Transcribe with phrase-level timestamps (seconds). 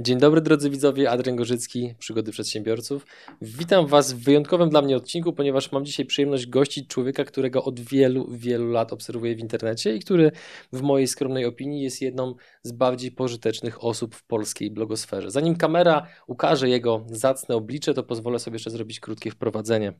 [0.00, 3.06] Dzień dobry drodzy widzowie, Adrian Gorzycki, Przygody Przedsiębiorców.
[3.42, 7.80] Witam Was w wyjątkowym dla mnie odcinku, ponieważ mam dzisiaj przyjemność gościć człowieka, którego od
[7.80, 10.32] wielu, wielu lat obserwuję w internecie i który
[10.72, 15.30] w mojej skromnej opinii jest jedną z bardziej pożytecznych osób w polskiej blogosferze.
[15.30, 19.92] Zanim kamera ukaże jego zacne oblicze, to pozwolę sobie jeszcze zrobić krótkie wprowadzenie.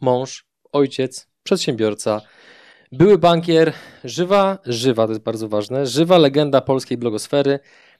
[0.00, 2.20] Mąż, ojciec, przedsiębiorca,
[2.92, 3.72] były bankier,
[4.04, 7.58] żywa, żywa, to jest bardzo ważne, żywa legenda polskiej blogosfery,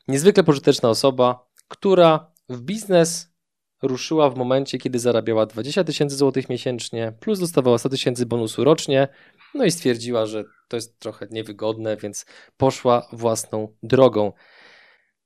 [0.08, 3.36] Niezwykle pożyteczna osoba, która w biznes
[3.82, 9.08] ruszyła w momencie, kiedy zarabiała 20 tysięcy złotych miesięcznie, plus dostawała 100 tysięcy bonusu rocznie,
[9.54, 14.32] no i stwierdziła, że to jest trochę niewygodne, więc poszła własną drogą.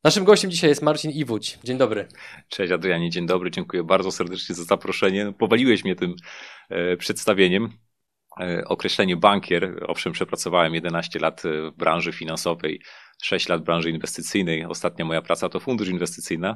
[0.04, 1.58] Naszym gościem dzisiaj jest Marcin Iwódź.
[1.64, 2.08] Dzień dobry.
[2.48, 5.32] Cześć Adrianie, dzień dobry, dziękuję bardzo serdecznie za zaproszenie.
[5.38, 6.14] Powaliłeś mnie tym
[6.70, 7.72] e, przedstawieniem.
[8.40, 12.80] E, określenie bankier, owszem, przepracowałem 11 lat w branży finansowej,
[13.22, 14.64] 6 lat w branży inwestycyjnej.
[14.64, 16.54] Ostatnia moja praca to fundusz inwestycyjny,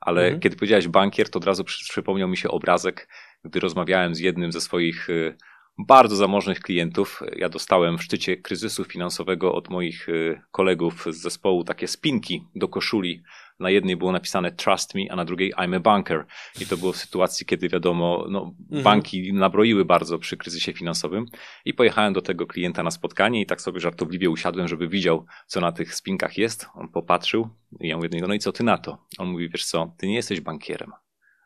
[0.00, 0.40] ale mhm.
[0.40, 3.08] kiedy powiedziałeś bankier, to od razu przypomniał mi się obrazek,
[3.44, 5.36] gdy rozmawiałem z jednym ze swoich y,
[5.78, 7.20] bardzo zamożnych klientów.
[7.36, 10.06] Ja dostałem w szczycie kryzysu finansowego od moich
[10.50, 13.22] kolegów z zespołu takie spinki do koszuli
[13.58, 16.24] na jednej było napisane Trust me, a na drugiej I'm a banker.
[16.60, 18.82] I to było w sytuacji, kiedy wiadomo, no, mhm.
[18.82, 21.26] banki nabroiły bardzo przy kryzysie finansowym.
[21.64, 25.60] I pojechałem do tego klienta na spotkanie i tak sobie żartobliwie usiadłem, żeby widział, co
[25.60, 26.66] na tych spinkach jest.
[26.74, 27.48] On popatrzył
[27.80, 28.98] i ja mówię do niego, no i co ty na to?
[29.18, 30.92] On mówi, wiesz co, ty nie jesteś bankierem.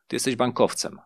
[0.06, 0.98] Ty jesteś bankowcem.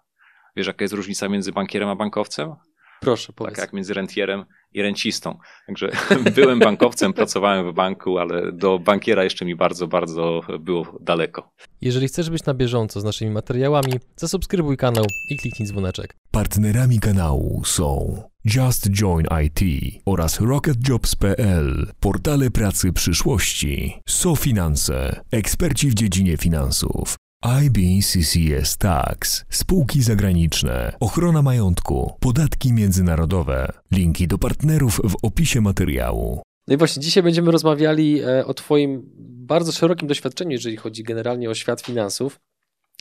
[0.56, 2.55] Wiesz, jaka jest różnica między bankierem a bankowcem?
[3.03, 3.55] Proszę, powiedz.
[3.55, 5.39] Tak jak między rentierem i rencistą.
[5.67, 5.91] Także
[6.36, 11.53] byłem bankowcem, pracowałem w banku, ale do bankiera jeszcze mi bardzo, bardzo było daleko.
[11.80, 16.17] Jeżeli chcesz być na bieżąco z naszymi materiałami, zasubskrybuj kanał i kliknij dzwoneczek.
[16.30, 19.61] Partnerami kanału są Just Join IT
[20.06, 27.17] oraz RocketJobs.pl, portale pracy przyszłości, SoFinanse, eksperci w dziedzinie finansów.
[27.43, 33.73] IBCCS Tax, spółki zagraniczne, ochrona majątku, podatki międzynarodowe.
[33.92, 36.42] Linki do partnerów w opisie materiału.
[36.69, 39.03] No i właśnie dzisiaj będziemy rozmawiali e, o Twoim
[39.47, 42.41] bardzo szerokim doświadczeniu, jeżeli chodzi generalnie o świat finansów.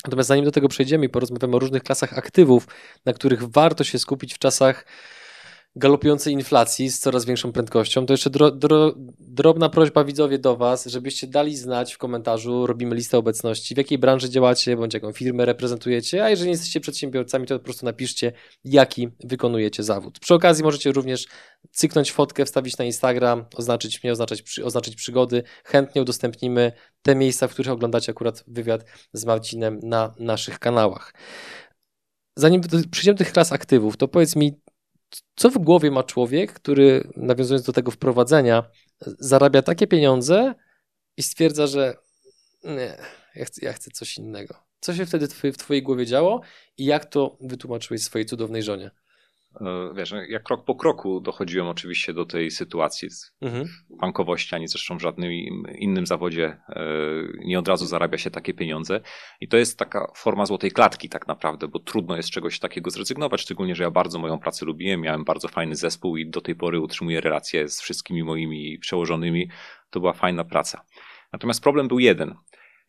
[0.05, 2.67] Natomiast zanim do tego przejdziemy i porozmawiamy o różnych klasach aktywów,
[3.05, 4.85] na których warto się skupić w czasach
[5.75, 10.85] galopującej inflacji z coraz większą prędkością, to jeszcze dro, dro, drobna prośba widzowie do Was,
[10.85, 15.45] żebyście dali znać w komentarzu, robimy listę obecności, w jakiej branży działacie, bądź jaką firmę
[15.45, 18.31] reprezentujecie, a jeżeli nie jesteście przedsiębiorcami, to po prostu napiszcie,
[18.63, 20.19] jaki wykonujecie zawód.
[20.19, 21.27] Przy okazji możecie również
[21.71, 25.43] cyknąć fotkę, wstawić na Instagram, oznaczyć mnie, oznaczyć, oznaczyć przygody.
[25.63, 26.71] Chętnie udostępnimy
[27.01, 31.13] te miejsca, w których oglądacie akurat wywiad z Marcinem na naszych kanałach.
[32.35, 32.61] Zanim
[32.91, 34.61] przejdziemy do tych klas aktywów, to powiedz mi,
[35.35, 38.63] co w głowie ma człowiek, który, nawiązując do tego wprowadzenia,
[39.01, 40.55] zarabia takie pieniądze
[41.17, 41.93] i stwierdza, że
[42.63, 42.97] nie,
[43.35, 44.55] ja chcę, ja chcę coś innego.
[44.79, 46.41] Co się wtedy w twojej głowie działo
[46.77, 48.91] i jak to wytłumaczyłeś swojej cudownej żonie?
[49.61, 53.09] E, wiesz, ja krok po kroku dochodziłem oczywiście do tej sytuacji.
[53.41, 53.67] Mhm.
[53.89, 55.31] Bankowości, ani zresztą w żadnym
[55.79, 56.83] innym zawodzie e,
[57.45, 59.01] nie od razu zarabia się takie pieniądze.
[59.41, 63.41] I to jest taka forma złotej klatki tak naprawdę, bo trudno jest czegoś takiego zrezygnować,
[63.41, 66.79] szczególnie, że ja bardzo moją pracę lubiłem, miałem bardzo fajny zespół i do tej pory
[66.79, 69.49] utrzymuję relacje z wszystkimi moimi przełożonymi.
[69.89, 70.85] To była fajna praca.
[71.33, 72.35] Natomiast problem był jeden.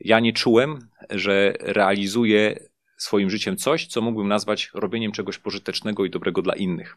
[0.01, 0.79] Ja nie czułem,
[1.11, 2.72] że realizuję
[3.03, 6.97] swoim życiem coś, co mógłbym nazwać robieniem czegoś pożytecznego i dobrego dla innych.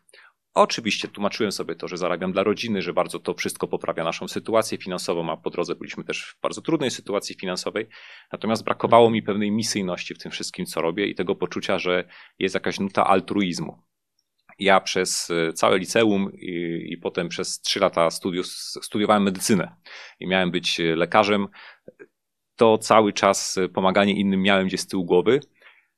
[0.53, 4.77] Oczywiście tłumaczyłem sobie to, że zarabiam dla rodziny, że bardzo to wszystko poprawia naszą sytuację
[4.77, 7.87] finansową, a po drodze byliśmy też w bardzo trudnej sytuacji finansowej.
[8.31, 12.03] Natomiast brakowało mi pewnej misyjności w tym wszystkim, co robię i tego poczucia, że
[12.39, 13.81] jest jakaś nuta altruizmu.
[14.59, 18.47] Ja przez e, całe liceum i, i potem przez trzy lata studiów,
[18.81, 19.75] studiowałem medycynę
[20.19, 21.47] i miałem być lekarzem.
[22.55, 25.39] To cały czas pomaganie innym miałem gdzieś z tyłu głowy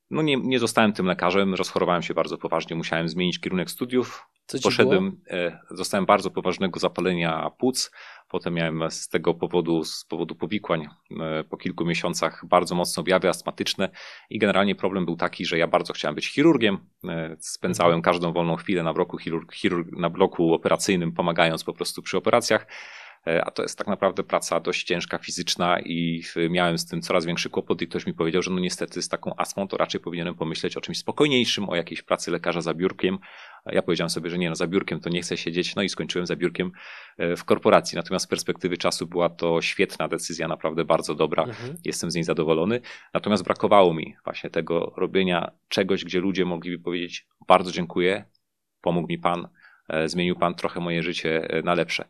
[0.09, 4.27] no nie, nie zostałem tym lekarzem, rozchorowałem się bardzo poważnie, musiałem zmienić kierunek studiów.
[4.45, 7.91] Co Poszedłem, e, zostałem bardzo poważnego zapalenia płuc.
[8.29, 10.87] Potem miałem z tego powodu, z powodu powikłań
[11.19, 13.89] e, po kilku miesiącach bardzo mocno objawy astmatyczne
[14.29, 16.77] i generalnie problem był taki, że ja bardzo chciałem być chirurgiem.
[17.03, 18.01] E, spędzałem mhm.
[18.01, 22.67] każdą wolną chwilę na bloku, chirurg, chirurg, na bloku operacyjnym, pomagając po prostu przy operacjach.
[23.27, 27.25] E, a to jest tak naprawdę praca dość ciężka, fizyczna i miałem z tym coraz
[27.25, 30.35] większy kłopot i ktoś mi powiedział, że no niestety z taką astmą to raczej powinienem
[30.35, 33.19] pomyśleć o czymś spokojniejszym, o jakiejś pracy lekarza za biurkiem.
[33.65, 36.25] Ja powiedziałem sobie, że nie, no za biurkiem to nie chcę siedzieć, no i skończyłem
[36.25, 36.71] za biurkiem
[37.17, 37.95] e, w korporacji.
[37.95, 41.43] Natomiast z perspektywy czasu była to świetna decyzja, naprawdę bardzo dobra.
[41.43, 41.77] Mhm.
[41.85, 42.81] Jestem z niej zadowolony.
[43.13, 48.25] Natomiast brakowało mi właśnie tego robienia czegoś, gdzie ludzie mogliby powiedzieć bardzo dziękuję,
[48.81, 49.47] pomógł mi pan,
[49.89, 52.07] e, zmienił pan trochę moje życie na lepsze.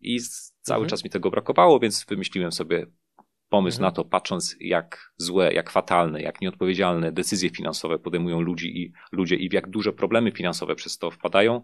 [0.00, 0.20] I
[0.60, 0.90] cały mhm.
[0.90, 2.86] czas mi tego brakowało, więc wymyśliłem sobie
[3.50, 3.82] pomysł mhm.
[3.82, 9.36] na to, patrząc jak złe, jak fatalne, jak nieodpowiedzialne decyzje finansowe podejmują ludzi i, ludzie
[9.36, 11.62] i w jak duże problemy finansowe przez to wpadają,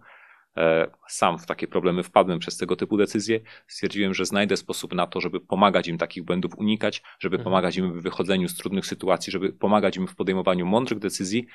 [0.57, 3.41] e, sam w takie problemy wpadłem przez tego typu decyzje.
[3.67, 7.45] Stwierdziłem, że znajdę sposób na to, żeby pomagać im takich błędów unikać, żeby mhm.
[7.45, 11.47] pomagać im w wychodzeniu z trudnych sytuacji, żeby pomagać im w podejmowaniu mądrych decyzji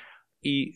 [0.42, 0.72] i,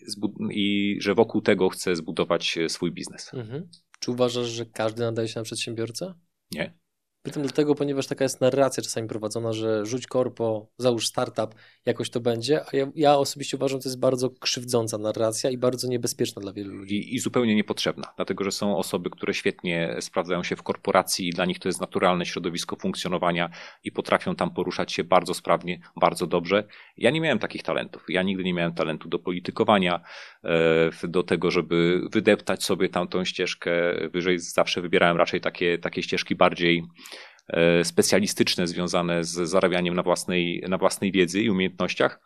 [0.51, 3.35] i że wokół tego chcę zbudować e, swój biznes.
[3.35, 3.69] Mhm.
[4.07, 6.15] Czy uważasz, że każdy nadaje się na przedsiębiorcę?
[6.53, 6.79] Nie.
[7.27, 11.55] Pytam dlatego, ponieważ taka jest narracja czasami prowadzona, że rzuć korpo, załóż startup,
[11.87, 15.59] jakoś to będzie, a ja, ja osobiście uważam, że to jest bardzo krzywdząca narracja i
[15.59, 16.97] bardzo niebezpieczna dla wielu ludzi.
[16.97, 21.31] I, I, zupełnie niepotrzebna, dlatego że są osoby, które świetnie sprawdzają się w korporacji i
[21.31, 23.51] dla nich to jest naturalne środowisko funkcjonowania
[23.85, 26.65] i potrafią tam poruszać się bardzo sprawnie, bardzo dobrze.
[26.97, 28.05] Ja nie miałem takich talentów.
[28.09, 30.01] Ja nigdy nie miałem talentu do politykowania,
[30.45, 33.73] e, do tego, żeby wydeptać sobie tamtą ścieżkę
[34.13, 34.39] wyżej.
[34.39, 36.83] Zawsze wybierałem raczej takie, takie ścieżki bardziej
[37.83, 42.21] specjalistyczne związane z zarabianiem na własnej, na własnej wiedzy i umiejętnościach,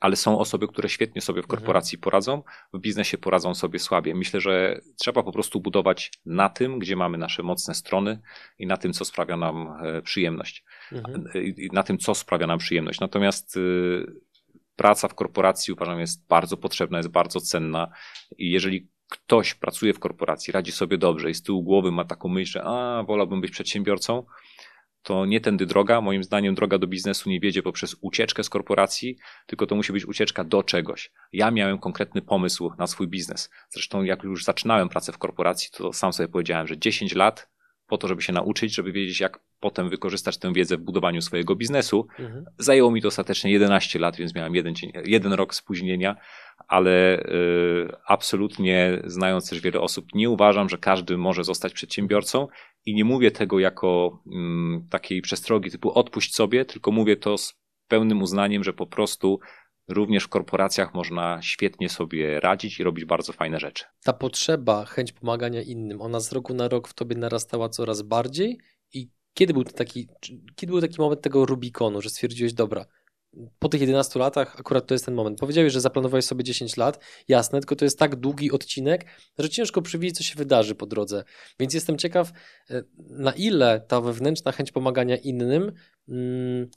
[0.00, 1.58] ale są osoby, które świetnie sobie w mhm.
[1.58, 4.14] korporacji poradzą, w biznesie poradzą sobie słabiej.
[4.14, 8.20] Myślę, że trzeba po prostu budować na tym, gdzie mamy nasze mocne strony
[8.58, 10.64] i na tym, co sprawia nam e, przyjemność.
[10.92, 11.24] Mhm.
[11.34, 13.00] I na tym, co sprawia nam przyjemność.
[13.00, 13.58] Natomiast
[14.76, 17.88] praca w korporacji uważam jest bardzo potrzebna, jest bardzo cenna
[18.38, 22.28] i jeżeli ktoś pracuje w korporacji, radzi sobie dobrze i z tyłu głowy ma taką
[22.28, 24.24] myśl, że a, wolałbym być przedsiębiorcą,
[25.02, 26.00] to nie tędy droga.
[26.00, 30.06] Moim zdaniem droga do biznesu nie wiedzie poprzez ucieczkę z korporacji, tylko to musi być
[30.06, 31.10] ucieczka do czegoś.
[31.32, 33.50] Ja miałem konkretny pomysł na swój biznes.
[33.70, 37.48] Zresztą jak już zaczynałem pracę w korporacji, to sam sobie powiedziałem, że 10 lat
[37.88, 41.56] po to, żeby się nauczyć, żeby wiedzieć, jak potem wykorzystać tę wiedzę w budowaniu swojego
[41.56, 42.06] biznesu.
[42.18, 42.44] Mhm.
[42.58, 46.16] Zajęło mi to ostatecznie 11 lat, więc miałem jeden, dzień, jeden rok spóźnienia,
[46.68, 52.48] ale y, absolutnie znając też wiele osób, nie uważam, że każdy może zostać przedsiębiorcą
[52.86, 54.30] i nie mówię tego jako y,
[54.90, 57.54] takiej przestrogi typu odpuść sobie, tylko mówię to z
[57.88, 59.40] pełnym uznaniem, że po prostu
[59.88, 63.84] również w korporacjach można świetnie sobie radzić i robić bardzo fajne rzeczy.
[64.04, 68.58] Ta potrzeba, chęć pomagania innym, ona z roku na rok w tobie narastała coraz bardziej
[68.94, 70.08] i kiedy był taki,
[70.56, 72.86] kiedy był taki moment tego Rubikonu, że stwierdziłeś, dobra,
[73.58, 75.38] po tych 11 latach akurat to jest ten moment.
[75.38, 79.06] Powiedziałeś, że zaplanowałeś sobie 10 lat, jasne, tylko to jest tak długi odcinek,
[79.38, 81.24] że ciężko przewidzieć, co się wydarzy po drodze.
[81.60, 82.32] Więc jestem ciekaw,
[82.70, 85.72] e, na ile ta wewnętrzna chęć pomagania innym,
[86.08, 86.70] mm,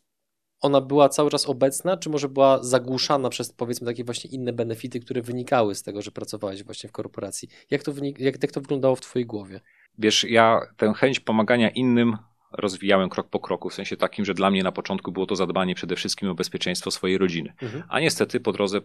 [0.61, 4.99] ona była cały czas obecna, czy może była zagłuszana przez powiedzmy takie właśnie inne benefity,
[4.99, 7.49] które wynikały z tego, że pracowałeś właśnie w korporacji?
[7.71, 9.59] Jak to, wynik- jak, jak to wyglądało w Twojej głowie?
[9.97, 12.17] Wiesz, ja tę chęć pomagania innym
[12.51, 15.75] rozwijałem krok po kroku, w sensie takim, że dla mnie na początku było to zadbanie
[15.75, 17.53] przede wszystkim o bezpieczeństwo swojej rodziny.
[17.61, 17.83] Mhm.
[17.89, 18.81] A niestety po drodze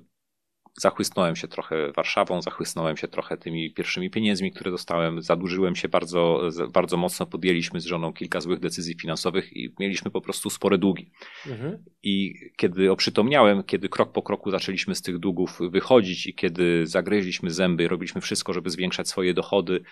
[0.81, 6.41] zachłysnąłem się trochę Warszawą, zachłysnąłem się trochę tymi pierwszymi pieniędzmi, które dostałem, zadłużyłem się bardzo,
[6.73, 11.11] bardzo mocno, podjęliśmy z żoną kilka złych decyzji finansowych i mieliśmy po prostu spore długi.
[11.47, 11.85] Mhm.
[12.03, 17.51] I kiedy oprzytomniałem, kiedy krok po kroku zaczęliśmy z tych długów wychodzić i kiedy zagryźliśmy
[17.51, 19.83] zęby, robiliśmy wszystko, żeby zwiększać swoje dochody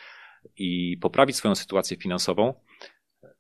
[0.57, 2.55] i poprawić swoją sytuację finansową,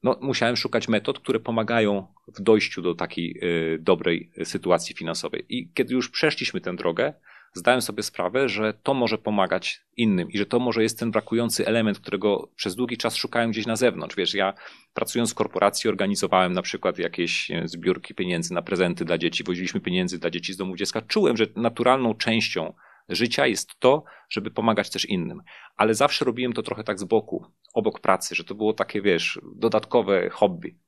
[0.02, 5.44] no, musiałem szukać metod, które pomagają w dojściu do takiej y, dobrej sytuacji finansowej.
[5.48, 7.12] I kiedy już przeszliśmy tę drogę,
[7.54, 11.66] zdałem sobie sprawę, że to może pomagać innym i że to może jest ten brakujący
[11.66, 14.16] element, którego przez długi czas szukałem gdzieś na zewnątrz.
[14.16, 14.54] Wiesz, ja
[14.94, 20.18] pracując w korporacji organizowałem na przykład jakieś zbiórki pieniędzy na prezenty dla dzieci, woziliśmy pieniędzy
[20.18, 21.02] dla dzieci z domu dziecka.
[21.02, 22.72] Czułem, że naturalną częścią
[23.08, 25.42] życia jest to, żeby pomagać też innym.
[25.76, 29.40] Ale zawsze robiłem to trochę tak z boku, obok pracy, że to było takie, wiesz,
[29.56, 30.78] dodatkowe hobby.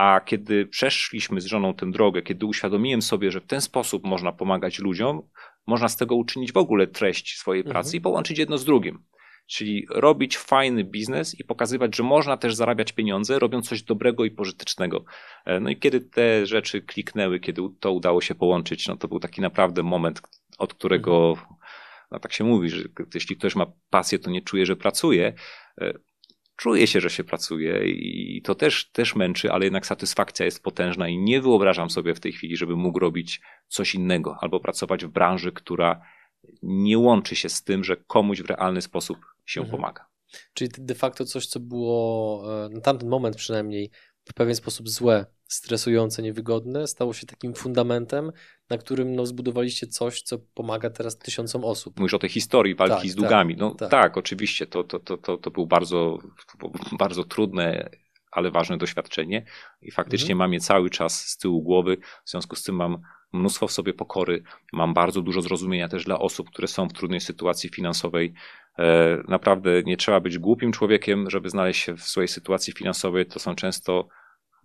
[0.00, 4.32] A kiedy przeszliśmy z żoną tę drogę, kiedy uświadomiłem sobie, że w ten sposób można
[4.32, 5.22] pomagać ludziom,
[5.66, 7.98] można z tego uczynić w ogóle treść swojej pracy mhm.
[7.98, 9.04] i połączyć jedno z drugim.
[9.46, 14.30] Czyli robić fajny biznes i pokazywać, że można też zarabiać pieniądze, robiąc coś dobrego i
[14.30, 15.04] pożytecznego.
[15.44, 19.20] E, no i kiedy te rzeczy kliknęły, kiedy to udało się połączyć, no to był
[19.20, 20.22] taki naprawdę moment,
[20.58, 21.56] od którego, mhm.
[22.10, 25.34] no tak się mówi, że jeśli ktoś ma pasję, to nie czuje, że pracuje.
[26.60, 31.08] Czuje się, że się pracuje i to też, też męczy, ale jednak satysfakcja jest potężna
[31.08, 35.08] i nie wyobrażam sobie w tej chwili, żeby mógł robić coś innego albo pracować w
[35.08, 36.00] branży, która
[36.62, 39.76] nie łączy się z tym, że komuś w realny sposób się mhm.
[39.76, 40.06] pomaga.
[40.54, 43.90] Czyli de facto coś, co było e, na tamten moment przynajmniej
[44.30, 48.32] w pewien sposób złe, stresujące, niewygodne, stało się takim fundamentem,
[48.70, 51.98] na którym no, zbudowaliście coś, co pomaga teraz tysiącom osób.
[51.98, 53.54] Mówisz o tej historii walki tak, z długami.
[53.54, 56.18] Tak, no tak, tak oczywiście, to, to, to, to, to było bardzo,
[56.98, 57.90] bardzo trudne,
[58.32, 59.44] ale ważne doświadczenie
[59.82, 60.38] i faktycznie mhm.
[60.38, 62.98] mam je cały czas z tyłu głowy, w związku z tym mam
[63.32, 67.20] mnóstwo w sobie pokory, mam bardzo dużo zrozumienia też dla osób, które są w trudnej
[67.20, 68.34] sytuacji finansowej.
[68.78, 73.26] E, naprawdę nie trzeba być głupim człowiekiem, żeby znaleźć się w swojej sytuacji finansowej.
[73.26, 74.08] To są często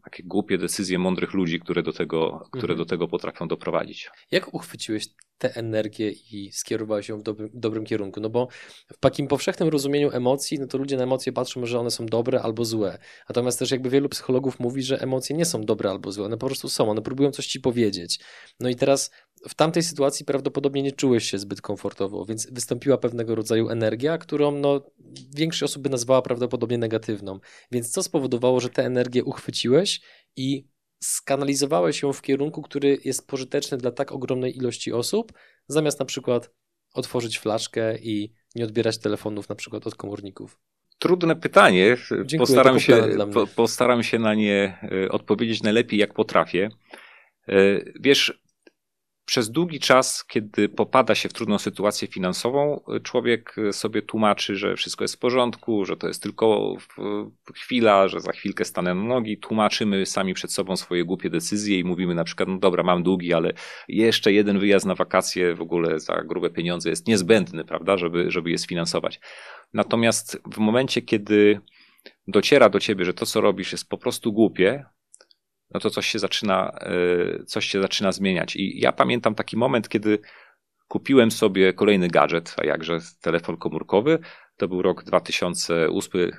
[0.06, 2.78] takie głupie decyzje mądrych ludzi, które do tego, które mhm.
[2.78, 4.10] do tego potrafią doprowadzić.
[4.32, 5.08] Jak uchwyciłeś
[5.38, 8.20] tę energię i skierowałeś ją w dobrym, dobrym kierunku?
[8.20, 8.48] No bo
[8.94, 12.42] w takim powszechnym rozumieniu emocji, no to ludzie na emocje patrzą, że one są dobre
[12.42, 12.98] albo złe.
[13.30, 16.46] Natomiast też jakby wielu psychologów mówi, że emocje nie są dobre albo złe, one po
[16.46, 18.20] prostu są, one próbują coś ci powiedzieć.
[18.60, 19.12] No i teraz
[19.50, 24.52] w tamtej sytuacji prawdopodobnie nie czułeś się zbyt komfortowo, więc wystąpiła pewnego rodzaju energia, którą
[24.52, 24.82] no,
[25.36, 27.40] większość osób by nazwała prawdopodobnie negatywną.
[27.72, 30.02] Więc co spowodowało, że tę energię uchwyciłeś
[30.36, 30.68] i
[31.04, 35.34] skanalizowałeś ją w kierunku, który jest pożyteczny dla tak ogromnej ilości osób,
[35.68, 36.50] zamiast na przykład
[36.94, 40.60] otworzyć flaszkę i nie odbierać telefonów na przykład od komorników?
[41.00, 41.98] Trudne pytanie.
[42.10, 46.70] Dziękuję, postaram, się, po, postaram się na nie e, odpowiedzieć najlepiej, jak potrafię.
[47.48, 47.54] E,
[48.00, 48.45] wiesz,
[49.26, 55.04] przez długi czas, kiedy popada się w trudną sytuację finansową, człowiek sobie tłumaczy, że wszystko
[55.04, 56.76] jest w porządku, że to jest tylko
[57.56, 59.38] chwila, że za chwilkę stanę na nogi.
[59.38, 63.34] Tłumaczymy sami przed sobą swoje głupie decyzje i mówimy na przykład, no dobra, mam długi,
[63.34, 63.54] ale
[63.88, 68.52] jeszcze jeden wyjazd na wakacje w ogóle za grube pieniądze jest niezbędny, prawda, żeby, żeby
[68.52, 69.20] je sfinansować.
[69.74, 71.60] Natomiast w momencie, kiedy
[72.28, 74.86] dociera do ciebie, że to, co robisz, jest po prostu głupie,
[75.74, 78.56] no to coś się zaczyna, e, coś się zaczyna zmieniać.
[78.56, 80.20] I ja pamiętam taki moment, kiedy
[80.88, 84.20] kupiłem sobie kolejny gadżet, a jakże telefon komórkowy.
[84.58, 86.32] To był rok 2008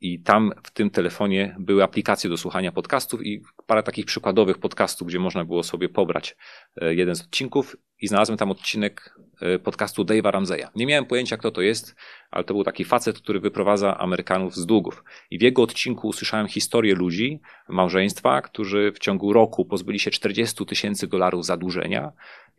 [0.00, 5.08] i tam w tym telefonie były aplikacje do słuchania podcastów i parę takich przykładowych podcastów,
[5.08, 6.36] gdzie można było sobie pobrać
[6.76, 10.66] e, jeden z odcinków i znalazłem tam odcinek e, podcastu Dave'a Ramseya.
[10.76, 11.94] Nie miałem pojęcia, kto to jest,
[12.30, 15.04] ale to był taki facet, który wyprowadza Amerykanów z długów.
[15.30, 20.66] I w jego odcinku usłyszałem historię ludzi, małżeństwa, którzy w ciągu roku pozbyli się 40
[20.66, 22.12] tysięcy dolarów zadłużenia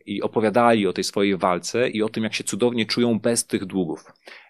[0.06, 3.64] i opowiadali o tej swojej walce i o tym, jak się cudownie czują bez tych
[3.64, 4.04] długów.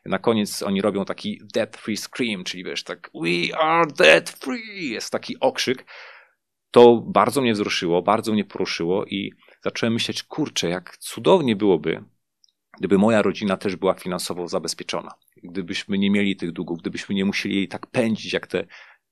[0.06, 4.90] Na koniec oni robią taki debt free scream, czyli wiesz, tak we are debt free,
[4.90, 5.84] jest taki okrzyk.
[6.70, 9.32] To bardzo mnie wzruszyło, bardzo mnie poruszyło i
[9.64, 12.04] zacząłem myśleć, kurczę, jak cudownie byłoby,
[12.78, 15.10] gdyby moja rodzina też była finansowo zabezpieczona.
[15.42, 18.66] Gdybyśmy nie mieli tych długów, gdybyśmy nie musieli jej tak pędzić jak te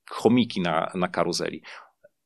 [0.09, 1.63] chomiki na, na karuzeli.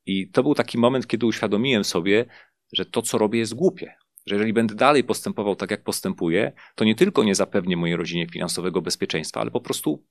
[0.05, 2.25] I to był taki moment, kiedy uświadomiłem sobie,
[2.73, 6.85] że to, co robię, jest głupie że jeżeli będę dalej postępował tak, jak postępuję, to
[6.85, 10.05] nie tylko nie zapewnię mojej rodzinie finansowego bezpieczeństwa, ale po prostu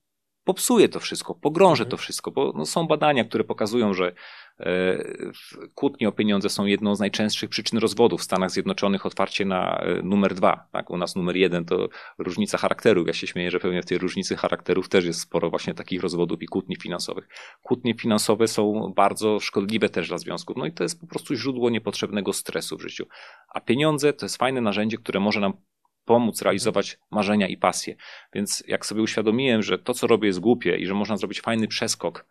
[0.45, 1.91] popsuje to wszystko, pogrążę mhm.
[1.91, 4.13] to wszystko, bo no, są badania, które pokazują, że
[4.59, 5.03] e,
[5.75, 8.21] kłótnie o pieniądze są jedną z najczęstszych przyczyn rozwodów.
[8.21, 10.89] W Stanach Zjednoczonych otwarcie na e, numer dwa, tak?
[10.89, 13.07] u nas numer jeden to różnica charakterów.
[13.07, 16.41] Ja się śmieję, że pewnie w tej różnicy charakterów też jest sporo właśnie takich rozwodów
[16.41, 17.27] i kłótni finansowych.
[17.63, 21.69] Kłótnie finansowe są bardzo szkodliwe też dla związków, no i to jest po prostu źródło
[21.69, 23.05] niepotrzebnego stresu w życiu.
[23.49, 25.53] A pieniądze to jest fajne narzędzie, które może nam
[26.05, 27.95] pomóc realizować marzenia i pasje.
[28.33, 31.67] Więc jak sobie uświadomiłem, że to, co robię, jest głupie i że można zrobić fajny
[31.67, 32.25] przeskok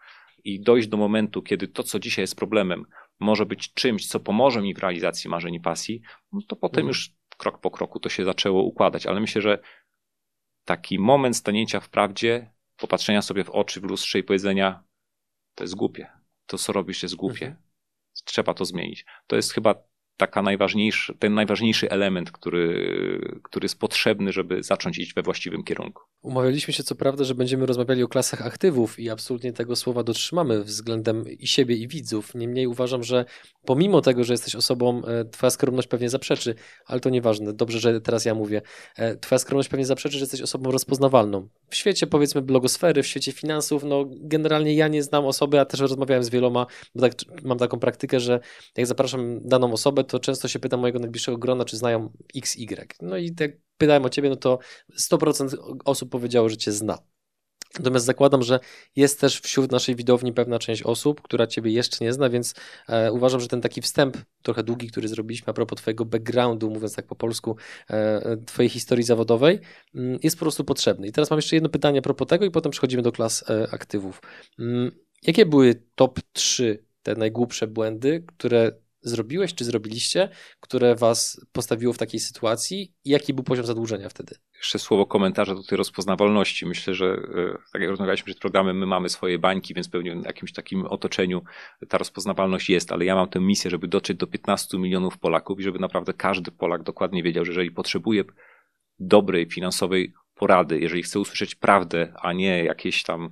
[0.44, 2.86] i dojść do momentu, kiedy to, co dzisiaj jest problemem,
[3.20, 6.02] może być czymś, co pomoże mi w realizacji marzeń i pasji,
[6.32, 6.88] no to potem mhm.
[6.88, 9.06] już krok po kroku to się zaczęło układać.
[9.06, 9.58] Ale myślę, że
[10.64, 14.84] taki moment stanięcia w prawdzie, popatrzenia sobie w oczy w lustrze i powiedzenia,
[15.54, 16.10] to jest głupie.
[16.46, 17.46] To, co robisz, jest głupie.
[17.46, 17.64] Mhm.
[18.24, 19.04] Trzeba to zmienić.
[19.26, 19.74] To jest chyba
[20.16, 26.02] taka najważniejszy, ten najważniejszy element, który, który jest potrzebny, żeby zacząć iść we właściwym kierunku.
[26.22, 30.64] Umawialiśmy się co prawda, że będziemy rozmawiali o klasach aktywów i absolutnie tego słowa dotrzymamy
[30.64, 32.34] względem i siebie i widzów.
[32.34, 33.24] Niemniej uważam, że
[33.64, 36.54] pomimo tego, że jesteś osobą, e, twoja skromność pewnie zaprzeczy,
[36.86, 38.62] ale to nieważne, dobrze, że teraz ja mówię,
[38.96, 41.48] e, twoja skromność pewnie zaprzeczy, że jesteś osobą rozpoznawalną.
[41.68, 45.80] W świecie powiedzmy blogosfery, w świecie finansów, no generalnie ja nie znam osoby, a też
[45.80, 47.12] rozmawiałem z wieloma, bo tak,
[47.44, 48.40] mam taką praktykę, że
[48.76, 52.86] jak zapraszam daną osobę, to często się pytam mojego najbliższego grona, czy znają XY.
[53.02, 54.58] No i tak pytałem o ciebie, no to
[55.00, 56.98] 100% osób powiedziało, że cię zna.
[57.78, 58.60] Natomiast zakładam, że
[58.96, 62.54] jest też wśród naszej widowni pewna część osób, która Ciebie jeszcze nie zna, więc
[62.88, 66.94] e, uważam, że ten taki wstęp, trochę długi, który zrobiliśmy a propos Twojego backgroundu, mówiąc
[66.94, 67.56] tak po polsku,
[67.90, 69.60] e, Twojej historii zawodowej,
[69.94, 71.06] m, mm, jest po prostu potrzebny.
[71.06, 73.68] I teraz mam jeszcze jedno pytanie a propos tego, i potem przechodzimy do klas e,
[73.70, 74.20] aktywów.
[74.58, 74.90] M, mm,
[75.22, 78.72] jakie były top 3 te najgłupsze błędy, które
[79.04, 80.28] zrobiłeś, czy zrobiliście,
[80.60, 84.34] które was postawiło w takiej sytuacji i jaki był poziom zadłużenia wtedy?
[84.56, 86.66] Jeszcze słowo komentarza do tej rozpoznawalności.
[86.66, 90.24] Myślę, że e, tak jak rozmawialiśmy przed programem, my mamy swoje bańki, więc pewnie w
[90.24, 91.42] jakimś takim otoczeniu
[91.88, 95.62] ta rozpoznawalność jest, ale ja mam tę misję, żeby dotrzeć do 15 milionów Polaków i
[95.62, 98.24] żeby naprawdę każdy Polak dokładnie wiedział, że jeżeli potrzebuje
[98.98, 103.30] dobrej finansowej porady, jeżeli chce usłyszeć prawdę, a nie jakieś tam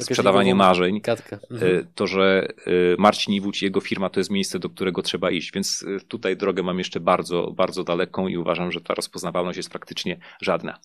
[0.00, 1.12] sprzedawanie marzeń, e,
[1.50, 1.86] mhm.
[1.94, 5.52] to że e, Marcin Iwódź i jego firma to jest miejsce, do którego trzeba iść.
[5.52, 9.70] Więc e, tutaj drogę mam jeszcze bardzo, bardzo daleką i uważam, że ta rozpoznawalność jest
[9.70, 10.78] praktycznie żadna.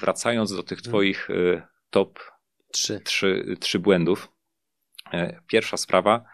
[0.00, 0.90] Wracając do tych mhm.
[0.90, 1.28] twoich
[1.90, 2.18] top
[2.72, 4.28] trzy, trzy, trzy błędów.
[5.46, 6.24] Pierwsza sprawa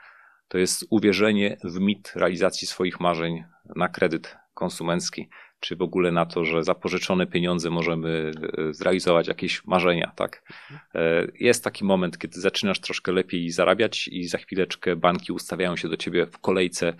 [0.49, 3.45] to jest uwierzenie w mit realizacji swoich marzeń
[3.76, 5.28] na kredyt konsumencki
[5.64, 10.42] czy w ogóle na to, że za pożyczone pieniądze możemy e, zrealizować jakieś marzenia, tak?
[10.94, 15.88] E, jest taki moment, kiedy zaczynasz troszkę lepiej zarabiać i za chwileczkę banki ustawiają się
[15.88, 16.94] do ciebie w kolejce, e,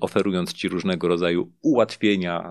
[0.00, 2.50] oferując ci różnego rodzaju ułatwienia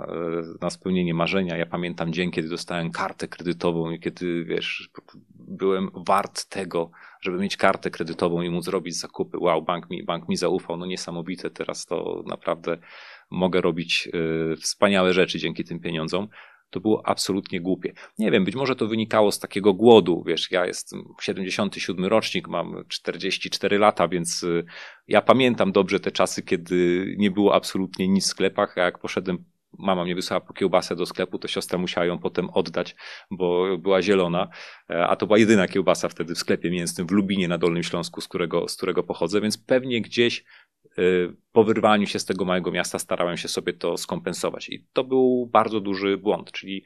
[0.61, 1.57] na spełnienie marzenia.
[1.57, 4.89] Ja pamiętam dzień, kiedy dostałem kartę kredytową i kiedy, wiesz,
[5.33, 6.91] byłem wart tego,
[7.21, 9.37] żeby mieć kartę kredytową i móc zrobić zakupy.
[9.37, 11.49] Wow, bank mi, bank mi zaufał, no niesamowite.
[11.49, 12.77] Teraz to naprawdę
[13.29, 14.09] mogę robić
[14.53, 16.27] y, wspaniałe rzeczy dzięki tym pieniądzom.
[16.69, 17.93] To było absolutnie głupie.
[18.19, 20.23] Nie wiem, być może to wynikało z takiego głodu.
[20.27, 24.65] Wiesz, ja jestem 77 rocznik, mam 44 lata, więc y,
[25.07, 29.45] ja pamiętam dobrze te czasy, kiedy nie było absolutnie nic w sklepach, a jak poszedłem
[29.77, 32.95] mama mnie wysłała po kiełbasę do sklepu, to siostra musiała ją potem oddać,
[33.31, 34.47] bo była zielona,
[34.89, 38.21] e, a to była jedyna kiełbasa wtedy w sklepie mięsnym w Lubinie na Dolnym Śląsku,
[38.21, 40.43] z którego, z którego pochodzę, więc pewnie gdzieś
[41.51, 44.69] po wyrwaniu się z tego małego miasta starałem się sobie to skompensować.
[44.69, 46.83] I to był bardzo duży błąd, czyli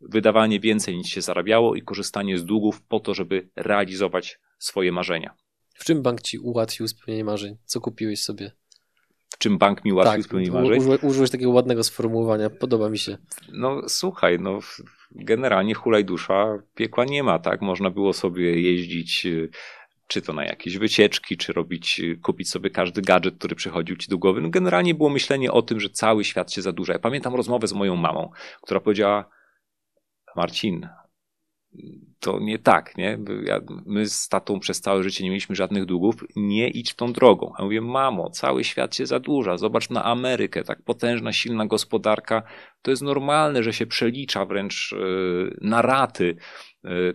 [0.00, 5.34] wydawanie więcej niż się zarabiało i korzystanie z długów po to, żeby realizować swoje marzenia.
[5.74, 7.56] W czym bank ci ułatwił spełnienie marzeń?
[7.64, 8.52] Co kupiłeś sobie?
[9.36, 10.78] w czym bank mi ułatwił tak, spełnienie marzeń.
[10.78, 13.18] Użyłeś, użyłeś takiego ładnego sformułowania, podoba mi się.
[13.52, 14.58] No słuchaj, no
[15.10, 17.62] generalnie hulaj dusza, piekła nie ma, tak?
[17.62, 19.48] Można było sobie jeździć y,
[20.06, 24.10] czy to na jakieś wycieczki, czy robić, y, kupić sobie każdy gadżet, który przychodził ci
[24.10, 24.40] do głowy.
[24.40, 26.92] No generalnie było myślenie o tym, że cały świat się zadłuża.
[26.92, 28.30] Ja pamiętam rozmowę z moją mamą,
[28.62, 29.30] która powiedziała,
[30.36, 30.88] Marcin,
[32.20, 33.18] to nie tak, nie?
[33.86, 37.52] My z tatą przez całe życie nie mieliśmy żadnych długów, nie idź tą drogą.
[37.58, 42.42] Ja mówię, mamo, cały świat się zadłuża, zobacz na Amerykę, tak potężna, silna gospodarka,
[42.82, 44.96] to jest normalne, że się przelicza wręcz e,
[45.60, 46.36] na raty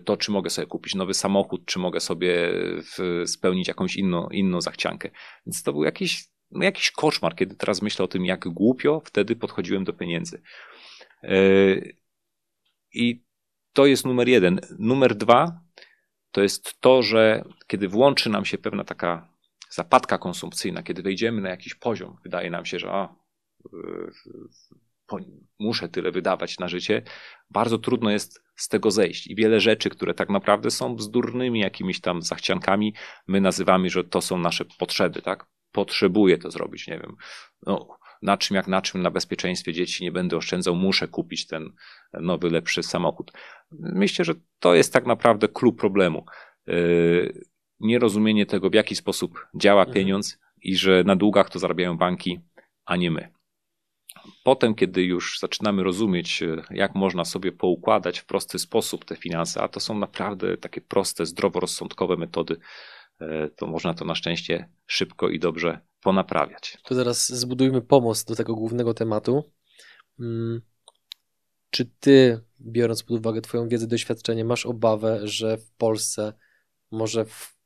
[0.04, 2.52] to, czy mogę sobie kupić nowy samochód, czy mogę sobie
[3.26, 5.10] spełnić jakąś inną, inną zachciankę.
[5.46, 9.36] Więc to był jakiś, no jakiś koszmar, kiedy teraz myślę o tym, jak głupio wtedy
[9.36, 10.42] podchodziłem do pieniędzy.
[11.22, 11.36] E,
[12.92, 13.24] I
[13.72, 14.60] to jest numer jeden.
[14.78, 15.60] Numer dwa
[16.30, 19.28] to jest to, że kiedy włączy nam się pewna taka
[19.70, 23.14] zapadka konsumpcyjna, kiedy wejdziemy na jakiś poziom, wydaje nam się, że a,
[25.58, 27.02] muszę tyle wydawać na życie,
[27.50, 29.26] bardzo trudno jest z tego zejść.
[29.26, 32.94] I wiele rzeczy, które tak naprawdę są bzdurnymi jakimiś tam zachciankami,
[33.26, 35.46] my nazywamy, że to są nasze potrzeby, tak?
[35.72, 37.16] Potrzebuję to zrobić, nie wiem.
[37.66, 41.72] No, na czym jak na czym, na bezpieczeństwie dzieci nie będę oszczędzał, muszę kupić ten
[42.12, 43.32] nowy, lepszy samochód.
[43.72, 46.26] Myślę, że to jest tak naprawdę klucz problemu.
[46.66, 47.44] Yy,
[47.80, 49.94] nierozumienie tego, w jaki sposób działa mhm.
[49.94, 52.40] pieniądz i że na długach to zarabiają banki,
[52.84, 53.32] a nie my.
[54.44, 59.62] Potem, kiedy już zaczynamy rozumieć, yy, jak można sobie poukładać w prosty sposób te finanse,
[59.62, 62.56] a to są naprawdę takie proste, zdroworozsądkowe metody,
[63.20, 66.78] yy, to można to na szczęście szybko i dobrze ponaprawiać.
[66.84, 69.52] To zaraz zbudujmy pomost do tego głównego tematu.
[70.20, 70.62] Mm,
[71.70, 76.32] czy ty, biorąc pod uwagę Twoją wiedzę, doświadczenie, masz obawę, że w Polsce
[76.90, 77.56] może w...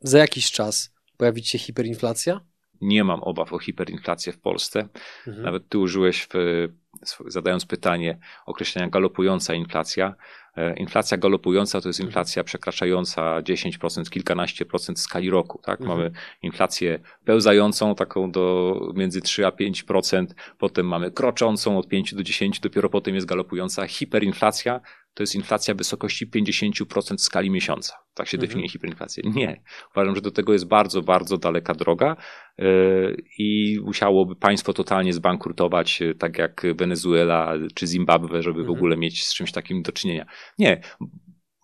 [0.00, 2.40] za jakiś czas pojawić się hiperinflacja?
[2.84, 4.88] Nie mam obaw o hiperinflację w Polsce.
[5.26, 5.44] Mhm.
[5.44, 6.78] Nawet ty użyłeś, w,
[7.26, 10.14] zadając pytanie, określenia galopująca inflacja.
[10.56, 12.08] E, inflacja galopująca to jest mhm.
[12.08, 15.60] inflacja przekraczająca 10%, kilkanaście procent w skali roku.
[15.62, 15.80] Tak?
[15.80, 15.98] Mhm.
[15.98, 16.10] Mamy
[16.42, 20.26] inflację pełzającą, taką do między 3 a 5%,
[20.58, 24.80] potem mamy kroczącą od 5 do 10, dopiero potem jest galopująca hiperinflacja,
[25.14, 27.94] to jest inflacja w wysokości 50% w skali miesiąca.
[28.14, 28.48] Tak się mhm.
[28.48, 29.22] definiuje hiperinflację.
[29.34, 29.62] Nie.
[29.92, 32.16] Uważam, że do tego jest bardzo, bardzo daleka droga
[32.58, 38.66] yy, i musiałoby państwo totalnie zbankrutować, yy, tak jak Wenezuela czy Zimbabwe, żeby mhm.
[38.66, 40.26] w ogóle mieć z czymś takim do czynienia.
[40.58, 40.80] Nie.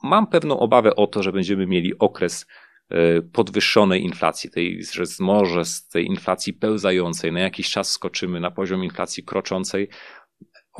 [0.03, 2.47] Mam pewną obawę o to, że będziemy mieli okres
[2.91, 8.51] yy, podwyższonej inflacji, tej, że może z tej inflacji pełzającej na jakiś czas skoczymy na
[8.51, 9.89] poziom inflacji kroczącej,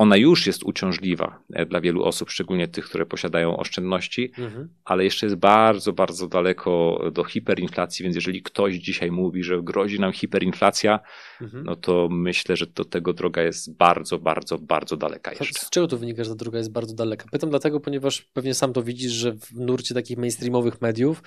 [0.01, 4.69] ona już jest uciążliwa e, dla wielu osób, szczególnie tych, które posiadają oszczędności, mhm.
[4.85, 9.99] ale jeszcze jest bardzo, bardzo daleko do hiperinflacji, więc jeżeli ktoś dzisiaj mówi, że grozi
[9.99, 10.99] nam hiperinflacja,
[11.41, 11.63] mhm.
[11.63, 15.65] no to myślę, że do tego droga jest bardzo, bardzo, bardzo daleka jeszcze.
[15.65, 17.25] Z czego to wynika, że ta droga jest bardzo daleka?
[17.31, 21.23] Pytam dlatego, ponieważ pewnie sam to widzisz, że w nurcie takich mainstreamowych mediów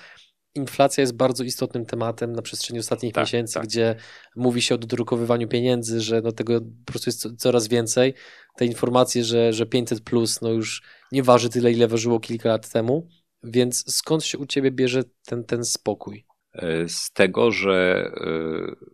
[0.55, 3.63] inflacja jest bardzo istotnym tematem na przestrzeni ostatnich tak, miesięcy, tak.
[3.63, 3.95] gdzie
[4.35, 8.13] mówi się o dodrukowywaniu pieniędzy, że no tego po prostu jest coraz więcej.
[8.57, 12.69] Te informacje, że, że 500 plus no już nie waży tyle, ile ważyło kilka lat
[12.69, 13.07] temu.
[13.43, 16.25] Więc skąd się u ciebie bierze ten, ten spokój?
[16.53, 18.85] E, z tego, że e,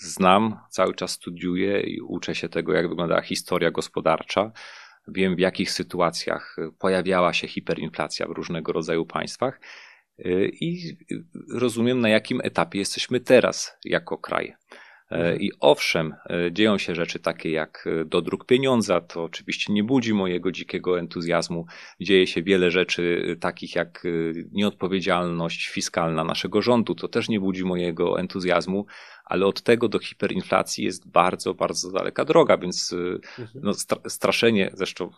[0.00, 4.52] znam, cały czas studiuję i uczę się tego, jak wygląda historia gospodarcza.
[5.08, 9.60] Wiem, w jakich sytuacjach pojawiała się hiperinflacja w różnego rodzaju państwach
[10.60, 10.96] i
[11.54, 14.54] rozumiem, na jakim etapie jesteśmy teraz jako kraj.
[15.10, 15.40] Mhm.
[15.40, 16.14] I owszem,
[16.50, 21.66] dzieją się rzeczy takie jak dodruk pieniądza, to oczywiście nie budzi mojego dzikiego entuzjazmu.
[22.00, 24.02] Dzieje się wiele rzeczy takich jak
[24.52, 28.86] nieodpowiedzialność fiskalna naszego rządu, to też nie budzi mojego entuzjazmu,
[29.32, 33.48] ale od tego do hiperinflacji jest bardzo, bardzo daleka droga, więc y, mhm.
[33.54, 33.72] no,
[34.08, 35.10] straszenie, zresztą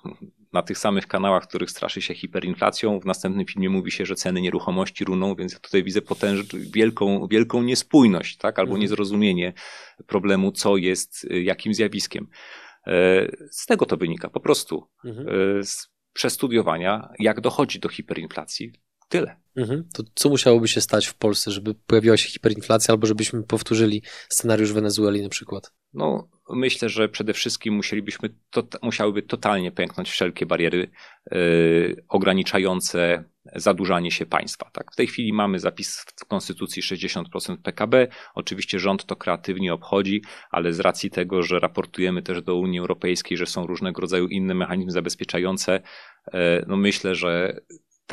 [0.53, 4.40] na tych samych kanałach, których straszy się hiperinflacją, w następnym filmie mówi się, że ceny
[4.40, 8.81] nieruchomości runą, więc ja tutaj widzę potężną, wielką, wielką niespójność, tak, albo mhm.
[8.81, 9.53] niezrozumienie
[10.07, 12.27] problemu, co jest y, jakim zjawiskiem.
[12.87, 12.90] E,
[13.50, 14.88] z tego to wynika, po prostu.
[15.05, 15.29] Mhm.
[15.29, 18.72] E, z przestudiowania, jak dochodzi do hiperinflacji,
[19.14, 19.37] Tyle.
[19.57, 19.85] Mhm.
[19.92, 24.72] To co musiałoby się stać w Polsce, żeby pojawiła się hiperinflacja, albo żebyśmy powtórzyli scenariusz
[24.72, 25.72] Wenezueli na przykład?
[25.92, 30.90] No, myślę, że przede wszystkim musielibyśmy, to, musiałyby totalnie pęknąć wszelkie bariery
[31.31, 33.24] yy, ograniczające
[33.57, 34.70] zadłużanie się państwa.
[34.72, 34.92] Tak?
[34.92, 38.09] W tej chwili mamy zapis w Konstytucji 60% PKB.
[38.35, 43.38] Oczywiście rząd to kreatywnie obchodzi, ale z racji tego, że raportujemy też do Unii Europejskiej,
[43.38, 45.81] że są różnego rodzaju inne mechanizmy zabezpieczające,
[46.33, 47.61] yy, no myślę, że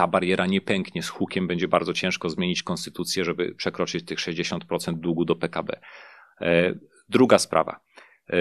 [0.02, 4.94] ta bariera nie pęknie z hukiem, będzie bardzo ciężko zmienić konstytucję, żeby przekroczyć tych 60%
[4.94, 5.80] długu do PKB.
[6.42, 6.74] E,
[7.10, 7.80] druga sprawa.
[8.30, 8.36] E,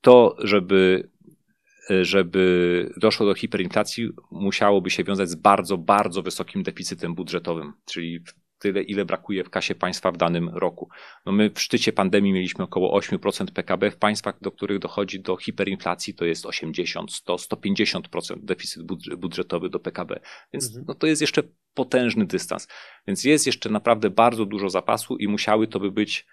[0.00, 1.10] to, żeby,
[1.90, 8.24] e, żeby doszło do hiperinflacji, musiałoby się wiązać z bardzo, bardzo wysokim deficytem budżetowym, czyli
[8.60, 10.88] tyle, ile brakuje w kasie państwa w danym roku.
[11.26, 13.90] No my w szczycie pandemii mieliśmy około 8% PKB.
[13.90, 18.00] W państwach, do których dochodzi do hiperinflacji, to jest 80, 100, 150%
[18.42, 18.82] deficyt
[19.16, 20.20] budżetowy do PKB.
[20.52, 20.84] Więc mhm.
[20.88, 21.42] no to jest jeszcze
[21.74, 22.68] potężny dystans.
[23.06, 26.26] Więc jest jeszcze naprawdę bardzo dużo zapasu i musiały to by być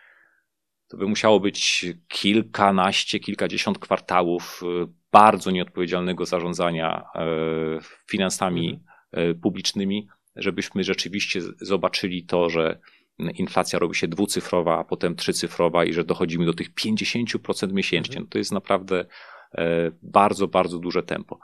[0.89, 8.97] to by musiało być kilkanaście, kilkadziesiąt kwartałów y, bardzo nieodpowiedzialnego zarządzania y, finansami mhm.
[9.17, 12.79] Y, publicznymi, żebyśmy rzeczywiście zobaczyli to, że
[13.19, 18.19] inflacja robi się dwucyfrowa, a potem trzycyfrowa i że dochodzimy do tych 50% miesięcznie.
[18.19, 19.05] No to jest naprawdę
[19.53, 21.39] e, bardzo, bardzo duże tempo.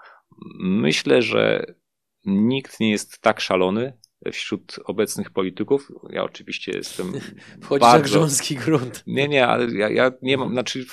[0.59, 1.65] Myślę, że
[2.25, 3.97] nikt nie jest tak szalony
[4.31, 5.91] wśród obecnych polityków.
[6.09, 7.13] Ja oczywiście jestem.
[7.61, 7.97] Wchodzi bardzo...
[7.97, 9.03] na grząski grunt.
[9.07, 10.85] Nie, nie, ale ja, ja nie mam, znaczy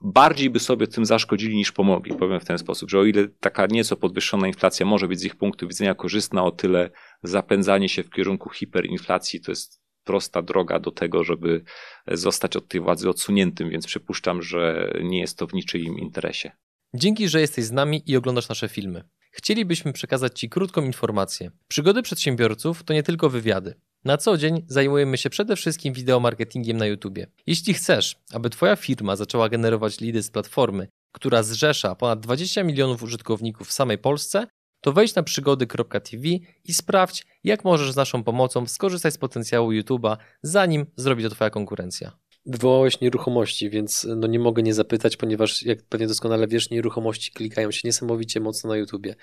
[0.00, 2.14] bardziej by sobie tym zaszkodzili niż pomogli.
[2.14, 5.36] Powiem w ten sposób, że o ile taka nieco podwyższona inflacja może być z ich
[5.36, 6.90] punktu widzenia korzystna, o tyle
[7.22, 11.64] zapędzanie się w kierunku hiperinflacji to jest prosta droga do tego, żeby
[12.06, 16.52] zostać od tej władzy odsuniętym, więc przypuszczam, że nie jest to w niczyim interesie.
[16.94, 19.04] Dzięki, że jesteś z nami i oglądasz nasze filmy.
[19.30, 21.50] Chcielibyśmy przekazać Ci krótką informację.
[21.68, 23.74] Przygody przedsiębiorców to nie tylko wywiady.
[24.06, 27.18] Na co dzień zajmujemy się przede wszystkim wideomarketingiem na YouTube.
[27.46, 33.02] Jeśli chcesz, aby Twoja firma zaczęła generować lidy z platformy, która zrzesza ponad 20 milionów
[33.02, 34.46] użytkowników w samej Polsce,
[34.80, 36.28] to wejdź na przygody.tv
[36.64, 41.50] i sprawdź, jak możesz z naszą pomocą skorzystać z potencjału YouTube'a, zanim zrobi to Twoja
[41.50, 42.18] konkurencja.
[42.44, 47.70] Wywołałeś nieruchomości, więc no nie mogę nie zapytać, ponieważ jak pewnie doskonale wiesz, nieruchomości klikają
[47.70, 49.14] się niesamowicie mocno na YouTubie.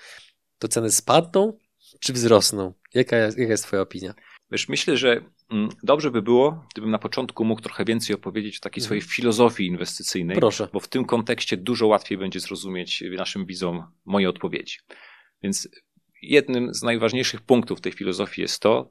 [0.58, 1.58] To ceny spadną
[2.00, 2.72] czy wzrosną?
[2.94, 4.14] Jaka, jaka jest Twoja opinia?
[4.54, 8.60] Wiesz, myślę, że mm, dobrze by było, gdybym na początku mógł trochę więcej opowiedzieć o
[8.60, 8.86] takiej mhm.
[8.86, 10.36] swojej filozofii inwestycyjnej.
[10.36, 10.68] Proszę.
[10.72, 14.78] Bo w tym kontekście dużo łatwiej będzie zrozumieć naszym widzom moje odpowiedzi.
[15.42, 15.68] Więc
[16.22, 18.90] jednym z najważniejszych punktów tej filozofii jest to,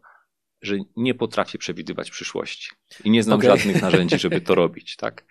[0.61, 2.69] że nie potrafię przewidywać przyszłości
[3.03, 3.57] i nie znam okay.
[3.57, 5.25] żadnych narzędzi, żeby to robić, tak?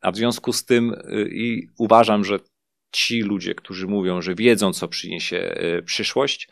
[0.00, 2.38] A w związku z tym y, i uważam, że
[2.92, 6.48] ci ludzie, którzy mówią, że wiedzą, co przyniesie y, przyszłość,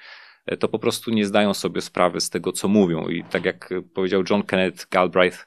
[0.59, 3.09] to po prostu nie zdają sobie sprawy z tego, co mówią.
[3.09, 5.47] I tak jak powiedział John Kenneth Galbraith,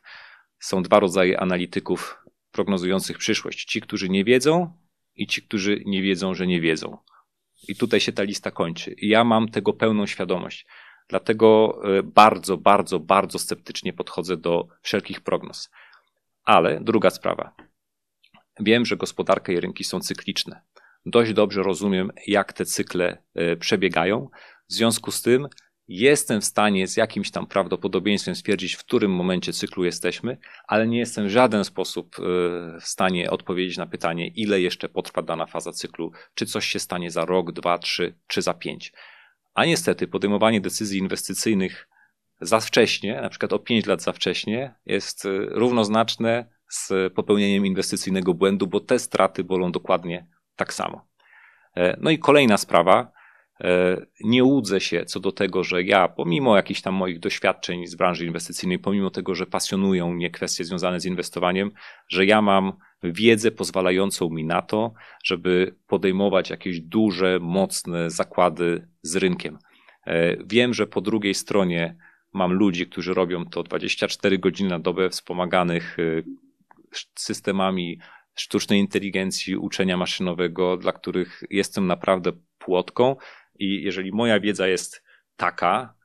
[0.59, 2.17] są dwa rodzaje analityków
[2.51, 3.65] prognozujących przyszłość.
[3.65, 4.77] Ci, którzy nie wiedzą
[5.15, 6.97] i ci, którzy nie wiedzą, że nie wiedzą.
[7.67, 8.95] I tutaj się ta lista kończy.
[8.97, 10.65] Ja mam tego pełną świadomość.
[11.07, 15.69] Dlatego e, bardzo, bardzo, bardzo sceptycznie podchodzę do wszelkich prognoz.
[16.43, 17.55] Ale druga sprawa.
[18.59, 20.61] Wiem, że gospodarka i rynki są cykliczne.
[21.05, 24.29] Dość dobrze rozumiem, jak te cykle e, przebiegają.
[24.69, 25.47] W związku z tym
[25.87, 30.37] jestem w stanie z jakimś tam prawdopodobieństwem stwierdzić, w którym momencie cyklu jesteśmy,
[30.67, 32.21] ale nie jestem w żaden sposób e,
[32.79, 37.11] w stanie odpowiedzieć na pytanie, ile jeszcze potrwa dana faza cyklu, czy coś się stanie
[37.11, 38.93] za rok, dwa, trzy, czy za pięć.
[39.53, 41.89] A niestety podejmowanie decyzji inwestycyjnych
[42.41, 48.33] za wcześnie, na przykład o 5 lat za wcześnie, jest y, równoznaczne z popełnieniem inwestycyjnego
[48.33, 51.07] błędu, bo te straty bolą dokładnie tak samo.
[51.77, 53.11] E, no i kolejna sprawa.
[53.61, 57.95] E, nie łudzę się co do tego, że ja, pomimo jakichś tam moich doświadczeń z
[57.95, 61.71] branży inwestycyjnej, pomimo tego, że pasjonują mnie kwestie związane z inwestowaniem,
[62.09, 69.15] że ja mam wiedzę pozwalającą mi na to, żeby podejmować jakieś duże, mocne zakłady z
[69.15, 69.59] rynkiem.
[70.45, 71.95] Wiem, że po drugiej stronie
[72.33, 75.97] mam ludzi, którzy robią to 24 godziny na dobę, wspomaganych
[77.15, 77.99] systemami
[78.35, 83.15] sztucznej inteligencji, uczenia maszynowego, dla których jestem naprawdę płotką.
[83.59, 85.03] I jeżeli moja wiedza jest
[85.35, 85.95] taka,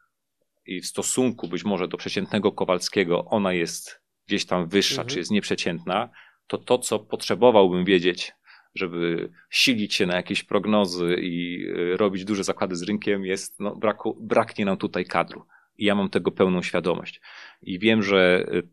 [0.68, 5.08] i w stosunku być może do przeciętnego Kowalskiego ona jest gdzieś tam wyższa, mhm.
[5.08, 6.08] czy jest nieprzeciętna,
[6.46, 8.32] to to, co potrzebowałbym wiedzieć,
[8.74, 13.76] żeby silić się na jakieś prognozy i y, robić duże zakłady z rynkiem, jest, no,
[13.76, 15.46] braku, braknie nam tutaj kadru.
[15.76, 17.20] I ja mam tego pełną świadomość.
[17.62, 18.68] I wiem, że y,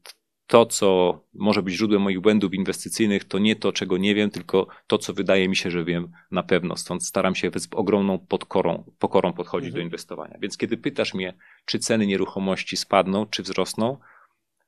[0.48, 4.68] to, co może być źródłem moich błędów inwestycyjnych, to nie to, czego nie wiem, tylko
[4.88, 6.78] to, co wydaje mi się, że wiem na pewno.
[6.78, 9.82] Stąd staram się z ogromną podkorą, pokorą podchodzić mhm.
[9.82, 10.38] do inwestowania.
[10.42, 11.34] Więc kiedy pytasz mnie,
[11.66, 13.98] czy ceny nieruchomości spadną, czy wzrosną,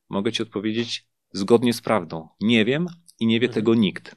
[0.09, 2.29] mogę Ci odpowiedzieć zgodnie z prawdą.
[2.41, 2.87] Nie wiem
[3.19, 3.53] i nie wie mhm.
[3.53, 4.15] tego nikt.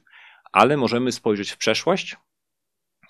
[0.51, 2.15] Ale możemy spojrzeć w przeszłość,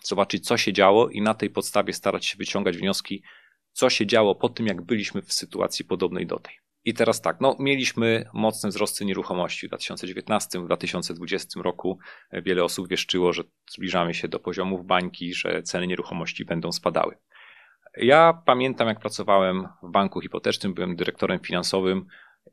[0.03, 3.23] zobaczyć, co się działo i na tej podstawie starać się wyciągać wnioski,
[3.71, 6.55] co się działo po tym, jak byliśmy w sytuacji podobnej do tej.
[6.85, 11.99] I teraz tak, no, mieliśmy mocne wzrosty nieruchomości w 2019, w 2020 roku.
[12.33, 17.17] Wiele osób wieszczyło, że zbliżamy się do poziomów bańki, że ceny nieruchomości będą spadały.
[17.97, 22.05] Ja pamiętam, jak pracowałem w banku hipotecznym, byłem dyrektorem finansowym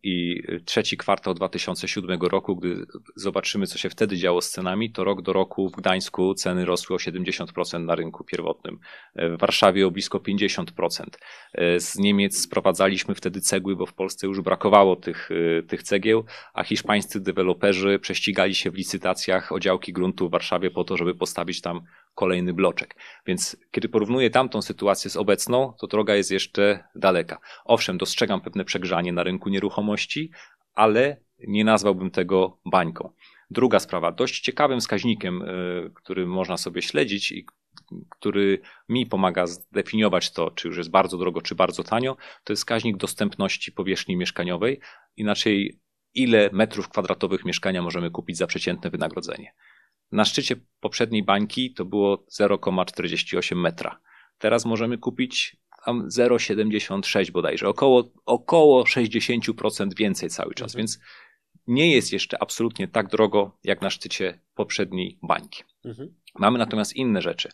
[0.03, 5.23] i trzeci kwartał 2007 roku, gdy zobaczymy, co się wtedy działo z cenami, to rok
[5.23, 8.79] do roku w Gdańsku ceny rosły o 70% na rynku pierwotnym,
[9.17, 10.65] w Warszawie o blisko 50%.
[11.79, 15.29] Z Niemiec sprowadzaliśmy wtedy cegły, bo w Polsce już brakowało tych,
[15.69, 16.25] tych cegieł,
[16.55, 21.15] a hiszpańscy deweloperzy prześcigali się w licytacjach o działki gruntu w Warszawie po to, żeby
[21.15, 21.81] postawić tam
[22.19, 22.97] kolejny bloczek.
[23.27, 27.39] Więc kiedy porównuję tamtą sytuację z obecną, to droga jest jeszcze daleka.
[27.65, 30.31] Owszem, dostrzegam pewne przegrzanie na rynku nieruchomości,
[30.75, 31.17] ale
[31.49, 33.13] nie nazwałbym tego bańką.
[33.51, 35.47] Druga sprawa, dość ciekawym wskaźnikiem, e,
[35.95, 37.47] który można sobie śledzić i
[38.11, 42.63] który mi pomaga zdefiniować to, czy już jest bardzo drogo, czy bardzo tanio, to jest
[42.63, 44.81] wskaźnik dostępności powierzchni mieszkaniowej,
[45.17, 45.81] inaczej
[46.15, 49.53] ile metrów kwadratowych mieszkania możemy kupić za przeciętne wynagrodzenie.
[50.13, 54.01] Na szczycie poprzedniej bańki to było 0,48 metra.
[54.39, 60.79] Teraz możemy kupić tam 0,76 bodajże, około, około 60% więcej cały czas, mhm.
[60.81, 60.99] więc
[61.67, 65.63] nie jest jeszcze absolutnie tak drogo jak na szczycie poprzedniej bańki.
[65.85, 66.15] Mhm.
[66.39, 67.49] Mamy natomiast inne rzeczy.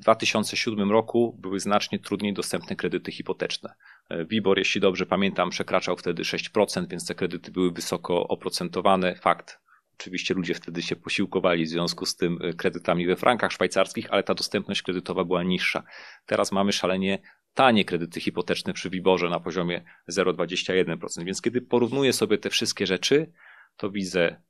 [0.00, 3.74] W 2007 roku były znacznie trudniej dostępne kredyty hipoteczne.
[4.10, 9.14] WIBOR, jeśli dobrze pamiętam, przekraczał wtedy 6%, więc te kredyty były wysoko oprocentowane.
[9.14, 9.60] Fakt,
[10.00, 14.22] Oczywiście ludzie wtedy się posiłkowali w związku z tym e, kredytami we frankach szwajcarskich, ale
[14.22, 15.82] ta dostępność kredytowa była niższa.
[16.26, 17.18] Teraz mamy szalenie
[17.54, 21.24] tanie kredyty hipoteczne przy Wiborze na poziomie 0,21%.
[21.24, 23.32] Więc kiedy porównuję sobie te wszystkie rzeczy,
[23.76, 24.42] to widzę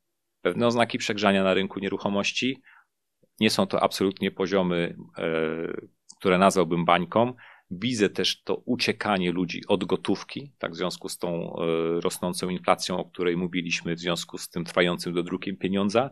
[0.43, 2.63] pewne oznaki przegrzania na rynku nieruchomości.
[3.41, 5.25] Nie są to absolutnie poziomy, e,
[6.19, 7.35] które nazwałbym bańką.
[7.71, 12.99] Widzę też to uciekanie ludzi od gotówki, tak w związku z tą e, rosnącą inflacją,
[12.99, 16.11] o której mówiliśmy, w związku z tym trwającym dodrukiem pieniądza.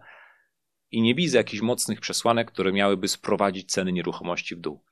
[0.90, 4.84] I nie widzę jakichś mocnych przesłanek, które miałyby sprowadzić ceny nieruchomości w dół.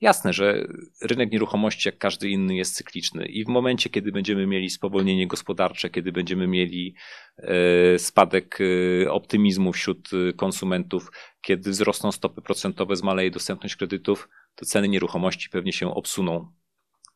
[0.00, 0.66] Jasne, że
[1.02, 5.90] rynek nieruchomości, jak każdy inny, jest cykliczny i w momencie, kiedy będziemy mieli spowolnienie gospodarcze,
[5.90, 6.94] kiedy będziemy mieli
[7.38, 14.88] e, spadek e, optymizmu wśród konsumentów, kiedy wzrosną stopy procentowe, zmaleje dostępność kredytów, to ceny
[14.88, 16.52] nieruchomości pewnie się obsuną.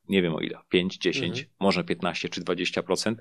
[0.09, 1.55] Nie wiem o ile, 5, 10, mhm.
[1.61, 3.15] może 15 czy 20%.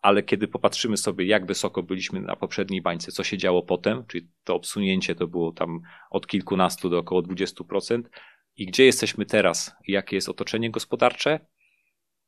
[0.00, 4.28] Ale kiedy popatrzymy sobie, jak wysoko byliśmy na poprzedniej bańce, co się działo potem, czyli
[4.44, 8.02] to obsunięcie to było tam od kilkunastu do około 20%,
[8.56, 11.40] i gdzie jesteśmy teraz, jakie jest otoczenie gospodarcze,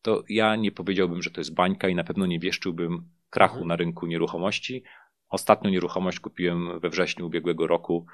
[0.03, 3.69] to ja nie powiedziałbym, że to jest bańka i na pewno nie wieszczyłbym krachu mhm.
[3.69, 4.83] na rynku nieruchomości.
[5.29, 8.07] Ostatnią nieruchomość kupiłem we wrześniu ubiegłego roku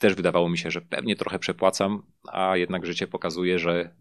[0.00, 3.94] też wydawało mi się, że pewnie trochę przepłacam, a jednak życie pokazuje, że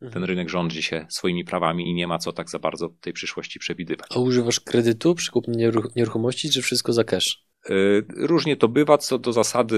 [0.00, 0.24] ten mhm.
[0.24, 4.08] rynek rządzi się swoimi prawami i nie ma co tak za bardzo tej przyszłości przewidywać.
[4.16, 7.43] A używasz kredytu przy kupnie nieruchomości, czy wszystko za cash?
[7.70, 8.98] Y, różnie to bywa.
[8.98, 9.76] Co do zasady,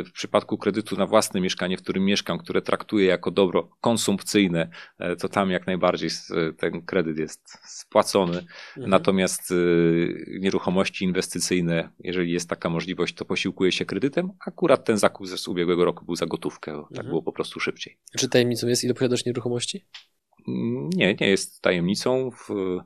[0.00, 4.70] y, w przypadku kredytu na własne mieszkanie, w którym mieszkam, które traktuję jako dobro konsumpcyjne,
[5.00, 6.10] y, to tam jak najbardziej
[6.58, 8.38] ten kredyt jest spłacony.
[8.38, 8.90] Mhm.
[8.90, 9.54] Natomiast
[10.40, 14.30] nieruchomości inwestycyjne, jeżeli jest taka możliwość, to posiłkuje się kredytem.
[14.46, 17.08] Akurat ten zakup z ubiegłego roku był za gotówkę, tak mhm.
[17.08, 17.98] było po prostu szybciej.
[18.18, 19.84] Czy tajemnicą jest, ile posiadasz nieruchomości?
[20.96, 22.30] Nie, nie jest tajemnicą.
[22.30, 22.78] W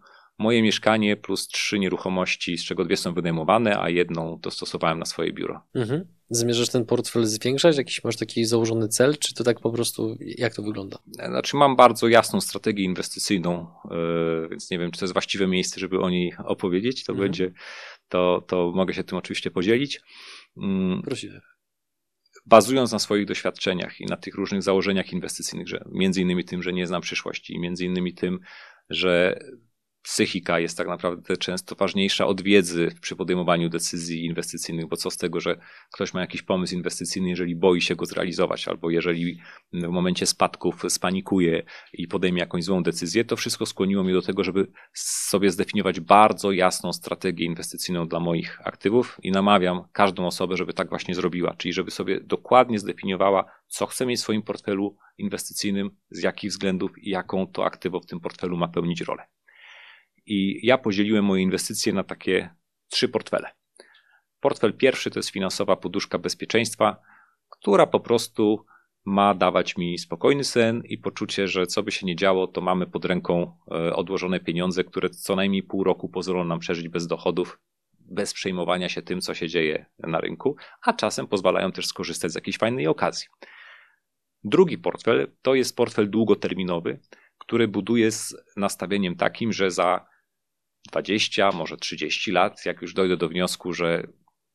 [0.43, 5.33] moje mieszkanie plus trzy nieruchomości, z czego dwie są wynajmowane, a jedną dostosowałem na swoje
[5.33, 5.61] biuro.
[5.75, 6.05] Mhm.
[6.31, 7.77] Zamierzasz ten portfel zwiększać?
[7.77, 10.99] Jakiś masz taki założony cel, czy to tak po prostu, jak to wygląda?
[11.07, 15.81] Znaczy mam bardzo jasną strategię inwestycyjną, yy, więc nie wiem, czy to jest właściwe miejsce,
[15.81, 17.29] żeby o niej opowiedzieć, to mhm.
[17.29, 17.53] będzie,
[18.09, 20.01] to, to mogę się tym oczywiście podzielić.
[20.57, 21.41] Mm, Prosimy.
[22.47, 26.73] bazując na swoich doświadczeniach i na tych różnych założeniach inwestycyjnych, że między innymi tym, że
[26.73, 28.41] nie znam przyszłości i między innymi tym,
[28.91, 29.39] że
[30.03, 35.17] psychika jest tak naprawdę często ważniejsza od wiedzy przy podejmowaniu decyzji inwestycyjnych, bo co z
[35.17, 35.57] tego, że
[35.93, 39.41] ktoś ma jakiś pomysł inwestycyjny, jeżeli boi się go zrealizować, albo jeżeli
[39.73, 41.63] w momencie spadków spanikuje
[41.93, 46.53] i podejmie jakąś złą decyzję, to wszystko skłoniło mnie do tego, żeby sobie zdefiniować bardzo
[46.53, 51.73] jasną strategię inwestycyjną dla moich aktywów i namawiam każdą osobę, żeby tak właśnie zrobiła, czyli
[51.73, 57.11] żeby sobie dokładnie zdefiniowała, co chce mieć w swoim portfelu inwestycyjnym, z jakich względów i
[57.11, 59.23] jaką to aktywo w tym portfelu ma pełnić rolę.
[60.27, 62.55] I ja podzieliłem moje inwestycje na takie
[62.89, 63.51] trzy portfele.
[64.41, 66.97] Portfel pierwszy to jest finansowa poduszka bezpieczeństwa,
[67.49, 68.65] która po prostu
[69.05, 72.87] ma dawać mi spokojny sen i poczucie, że co by się nie działo, to mamy
[72.87, 77.59] pod ręką e, odłożone pieniądze, które co najmniej pół roku pozwolą nam przeżyć bez dochodów,
[77.99, 82.35] bez przejmowania się tym, co się dzieje na rynku, a czasem pozwalają też skorzystać z
[82.35, 83.29] jakiejś fajnej okazji.
[84.45, 87.01] Drugi portfel to jest portfel długoterminowy,
[87.39, 90.12] który buduje z nastawieniem takim, że za
[90.89, 94.07] 20, może 30 lat, jak już dojdę do wniosku, że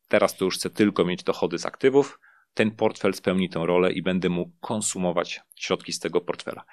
[0.07, 2.19] teraz to już chcę tylko mieć dochody z aktywów,
[2.53, 6.65] ten portfel spełni tę rolę i będę mógł konsumować środki z tego portfela.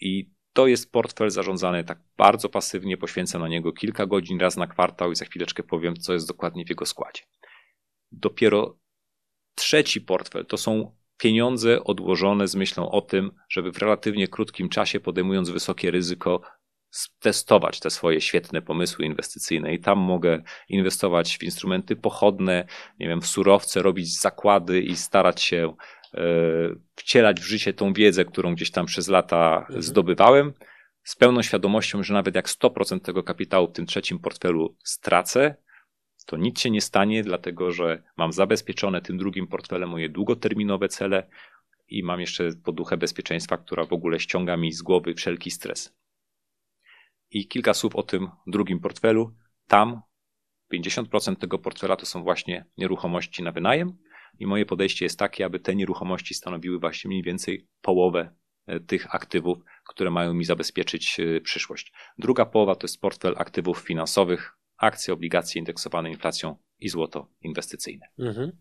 [0.00, 4.66] I to jest portfel zarządzany tak bardzo pasywnie, poświęcam na niego kilka godzin raz na
[4.66, 7.22] kwartał i za chwileczkę powiem, co jest dokładnie w jego składzie.
[8.12, 8.78] Dopiero
[9.54, 15.00] trzeci portfel to są pieniądze odłożone z myślą o tym, żeby w relatywnie krótkim czasie,
[15.00, 16.40] podejmując wysokie ryzyko,
[17.20, 22.66] testować te swoje świetne pomysły inwestycyjne i tam mogę inwestować w instrumenty pochodne,
[23.00, 25.74] nie wiem, w surowce, robić zakłady i starać się
[26.14, 26.20] e,
[26.94, 29.82] wcielać w życie tą wiedzę, którą gdzieś tam przez lata mhm.
[29.82, 30.52] zdobywałem,
[31.08, 35.54] z pełną świadomością, że nawet jak 100% tego kapitału w tym trzecim portfelu stracę,
[36.26, 41.28] to nic się nie stanie, dlatego że mam zabezpieczone tym drugim portfelem moje długoterminowe cele
[41.88, 45.94] i mam jeszcze poduchę bezpieczeństwa, która w ogóle ściąga mi z głowy wszelki stres.
[47.30, 49.34] I kilka słów o tym drugim portfelu.
[49.66, 50.02] Tam
[50.74, 53.98] 50% tego portfela to są właśnie nieruchomości na wynajem.
[54.38, 58.34] I moje podejście jest takie, aby te nieruchomości stanowiły właśnie mniej więcej połowę
[58.66, 61.92] e, tych aktywów, które mają mi zabezpieczyć e, przyszłość.
[62.18, 68.06] Druga połowa to jest portfel aktywów finansowych, akcje, obligacje indeksowane inflacją i złoto inwestycyjne.
[68.18, 68.52] Mhm.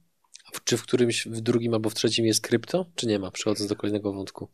[0.64, 3.76] Czy w którymś, w drugim albo w trzecim jest krypto, czy nie ma, przechodząc do
[3.76, 4.50] kolejnego wątku?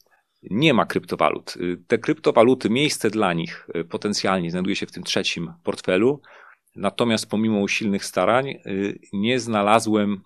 [0.52, 1.56] Nie ma kryptowalut.
[1.58, 6.22] Y, te kryptowaluty, miejsce dla nich y, potencjalnie znajduje się w tym trzecim portfelu.
[6.76, 10.22] Natomiast pomimo usilnych starań y, nie znalazłem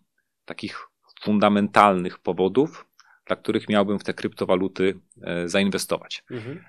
[0.45, 0.87] takich
[1.21, 2.85] fundamentalnych powodów,
[3.25, 4.99] dla których miałbym w te kryptowaluty
[5.45, 6.23] zainwestować.
[6.31, 6.63] Mhm.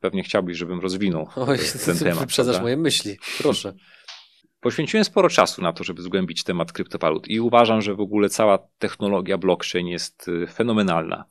[0.00, 2.18] Pewnie chciałbyś, żebym rozwinął Oj, ten temat.
[2.24, 3.74] Wyprzedzasz moje myśli, proszę.
[4.60, 8.58] Poświęciłem sporo czasu na to, żeby zgłębić temat kryptowalut i uważam, że w ogóle cała
[8.78, 11.24] technologia blockchain jest fenomenalna.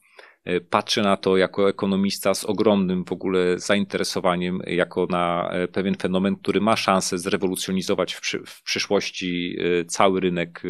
[0.46, 5.96] E, patrzę na to jako ekonomista z ogromnym w ogóle zainteresowaniem, jako na e, pewien
[5.96, 10.64] fenomen, który ma szansę zrewolucjonizować w, przy, w przyszłości e, cały rynek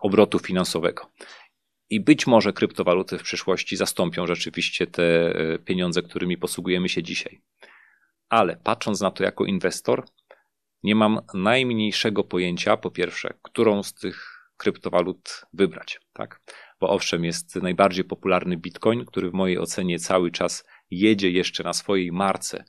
[0.00, 1.10] obrotu finansowego.
[1.90, 7.40] I być może kryptowaluty w przyszłości zastąpią rzeczywiście te pieniądze, którymi posługujemy się dzisiaj.
[8.28, 10.04] Ale patrząc na to jako inwestor,
[10.82, 16.00] nie mam najmniejszego pojęcia, po pierwsze, którą z tych kryptowalut wybrać.
[16.12, 16.40] Tak?
[16.80, 21.72] Bo owszem, jest najbardziej popularny Bitcoin, który w mojej ocenie cały czas jedzie jeszcze na
[21.72, 22.64] swojej marce,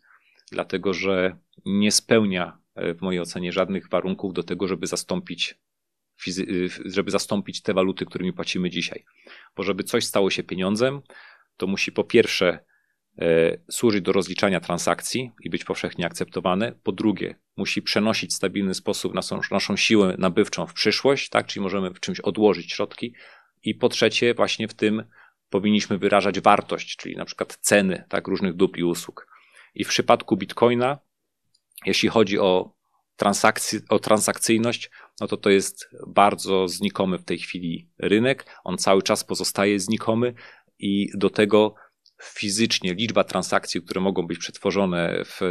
[0.52, 5.56] dlatego że nie spełnia e, w mojej ocenie żadnych warunków do tego, żeby zastąpić,
[6.28, 6.32] e,
[6.86, 9.06] żeby zastąpić te waluty, którymi płacimy dzisiaj.
[9.56, 11.02] Bo żeby coś stało się pieniądzem,
[11.58, 12.60] to musi po pierwsze
[13.20, 16.72] e, służyć do rozliczania transakcji i być powszechnie akceptowane.
[16.84, 21.48] Po drugie, musi przenosić w stabilny sposób naszą, naszą siłę nabywczą w przyszłość, tak?
[21.48, 23.13] czyli możemy w czymś odłożyć środki.
[23.63, 25.04] I po trzecie, właśnie w tym
[25.50, 29.28] powinniśmy wyrażać wartość, czyli na przykład ceny tak, różnych dóbr i usług.
[29.76, 31.00] I w przypadku Bitcoina,
[31.86, 32.76] jeśli chodzi o,
[33.15, 38.46] transakcji, o transakcyjność, no to to jest bardzo znikomy w tej chwili rynek.
[38.63, 40.34] On cały czas pozostaje znikomy
[40.80, 41.76] i do tego
[42.24, 45.41] fizycznie liczba transakcji, które mogą być przetworzone w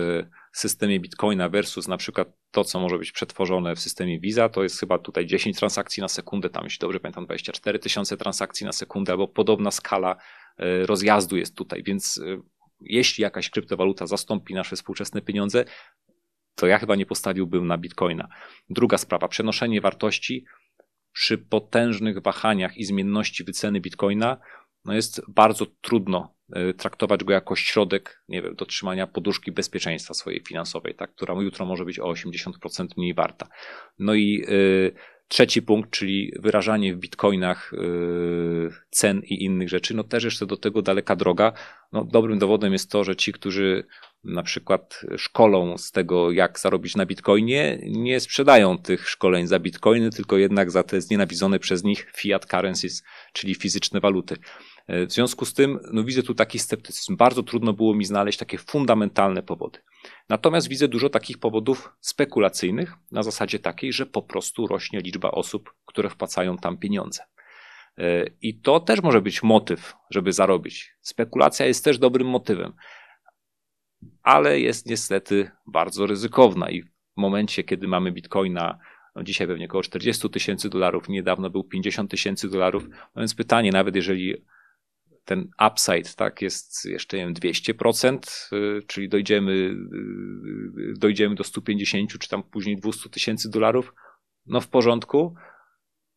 [0.58, 4.80] systemie Bitcoina versus na przykład to, co może być przetworzone w systemie Visa, to jest
[4.80, 9.12] chyba tutaj 10 transakcji na sekundę, tam jeśli dobrze pamiętam 24 tysiące transakcji na sekundę,
[9.12, 10.16] albo podobna skala
[10.58, 12.40] e, rozjazdu jest tutaj, więc e,
[12.80, 15.64] jeśli jakaś kryptowaluta zastąpi nasze współczesne pieniądze,
[16.54, 18.28] to ja chyba nie postawiłbym na Bitcoina.
[18.70, 20.44] Druga sprawa, przenoszenie wartości
[21.12, 24.38] przy potężnych wahaniach i zmienności wyceny Bitcoina
[24.84, 26.35] no jest bardzo trudno
[26.76, 31.66] traktować go jako środek, nie wiem, do trzymania poduszki bezpieczeństwa swojej finansowej, tak, która jutro
[31.66, 33.48] może być o 80% mniej warta.
[33.98, 34.92] No i y,
[35.28, 40.56] Trzeci punkt, czyli wyrażanie w bitcoinach yy, cen i innych rzeczy, no też jeszcze do
[40.56, 41.52] tego daleka droga.
[41.92, 43.86] No, dobrym dowodem jest to, że ci, którzy
[44.24, 50.10] na przykład szkolą z tego, jak zarobić na bitcoinie, nie sprzedają tych szkoleń za bitcoiny,
[50.10, 54.36] tylko jednak za te znienawidzone przez nich fiat currencies, czyli fizyczne waluty.
[54.88, 57.16] W związku z tym no, widzę tu taki sceptycyzm.
[57.16, 59.78] Bardzo trudno było mi znaleźć takie fundamentalne powody.
[60.28, 65.74] Natomiast widzę dużo takich powodów spekulacyjnych na zasadzie takiej, że po prostu rośnie liczba osób,
[65.86, 67.22] które wpłacają tam pieniądze.
[68.42, 70.96] I to też może być motyw, żeby zarobić.
[71.00, 72.72] Spekulacja jest też dobrym motywem,
[74.22, 78.78] ale jest niestety bardzo ryzykowna i w momencie, kiedy mamy bitcoina
[79.14, 83.72] no dzisiaj pewnie około 40 tysięcy dolarów, niedawno był 50 tysięcy dolarów, no więc pytanie,
[83.72, 84.44] nawet jeżeli
[85.26, 92.18] ten upside tak, jest jeszcze nie wiem, 200%, y, czyli dojdziemy, y, dojdziemy do 150
[92.18, 93.94] czy tam później 200 tysięcy dolarów,
[94.46, 95.34] no w porządku,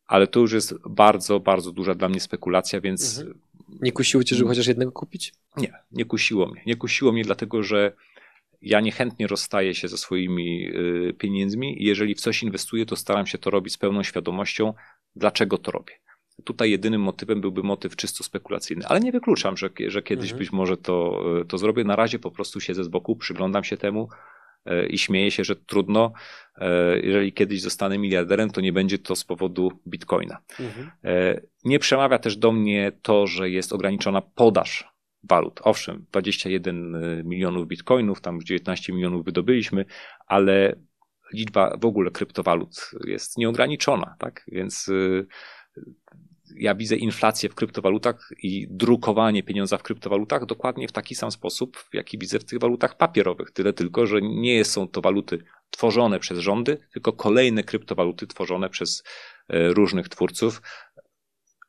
[0.06, 3.18] ale to już jest bardzo, bardzo duża dla mnie spekulacja, więc.
[3.18, 3.40] Mhm.
[3.80, 5.32] Nie kusiło cię, żeby chociaż jednego kupić?
[5.56, 6.62] Nie, nie kusiło mnie.
[6.66, 7.92] Nie kusiło mnie, dlatego że
[8.62, 13.26] ja niechętnie rozstaję się ze swoimi y, pieniędzmi i jeżeli w coś inwestuję, to staram
[13.26, 14.74] się to robić z pełną świadomością,
[15.16, 15.94] dlaczego to robię.
[16.44, 20.38] Tutaj jedynym motywem byłby motyw czysto spekulacyjny, ale nie wykluczam, że, że kiedyś mhm.
[20.38, 21.84] być może to, to zrobię.
[21.84, 24.08] Na razie po prostu siedzę z boku, przyglądam się temu
[24.66, 26.12] e, i śmieję się, że trudno.
[26.56, 30.38] E, jeżeli kiedyś zostanę miliarderem, to nie będzie to z powodu bitcoina.
[30.60, 30.90] Mhm.
[31.04, 34.90] E, nie przemawia też do mnie to, że jest ograniczona podaż
[35.22, 35.60] walut.
[35.64, 39.84] Owszem, 21 milionów bitcoinów, tam 19 milionów wydobyliśmy,
[40.26, 40.76] ale
[41.32, 44.44] liczba w ogóle kryptowalut jest nieograniczona, tak?
[44.48, 44.90] Więc
[46.56, 51.76] ja widzę inflację w kryptowalutach i drukowanie pieniądza w kryptowalutach dokładnie w taki sam sposób,
[51.76, 53.50] w jaki widzę w tych walutach papierowych.
[53.50, 59.02] Tyle tylko, że nie są to waluty tworzone przez rządy, tylko kolejne kryptowaluty tworzone przez
[59.48, 60.62] e, różnych twórców.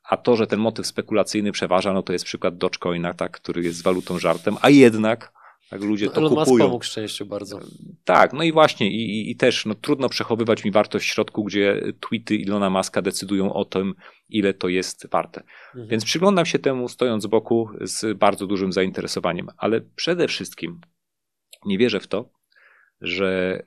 [0.04, 3.82] A to, że ten motyw spekulacyjny przeważa, no to jest przykład Dogecoina, tak, który jest
[3.82, 5.32] walutą żartem, a jednak
[5.72, 6.54] tak ludzie no, to Elon kupują.
[6.54, 7.60] Musk pomógł szczęściu bardzo.
[8.04, 11.80] Tak, no i właśnie i, i, też no, trudno przechowywać mi wartość w środku, gdzie
[12.00, 13.94] tweety Ilona Maska decydują o tym,
[14.28, 15.42] ile to jest warte.
[15.66, 15.88] Mhm.
[15.88, 20.80] Więc przyglądam się temu stojąc z boku z bardzo dużym zainteresowaniem, ale przede wszystkim
[21.64, 22.30] nie wierzę w to,
[23.00, 23.62] że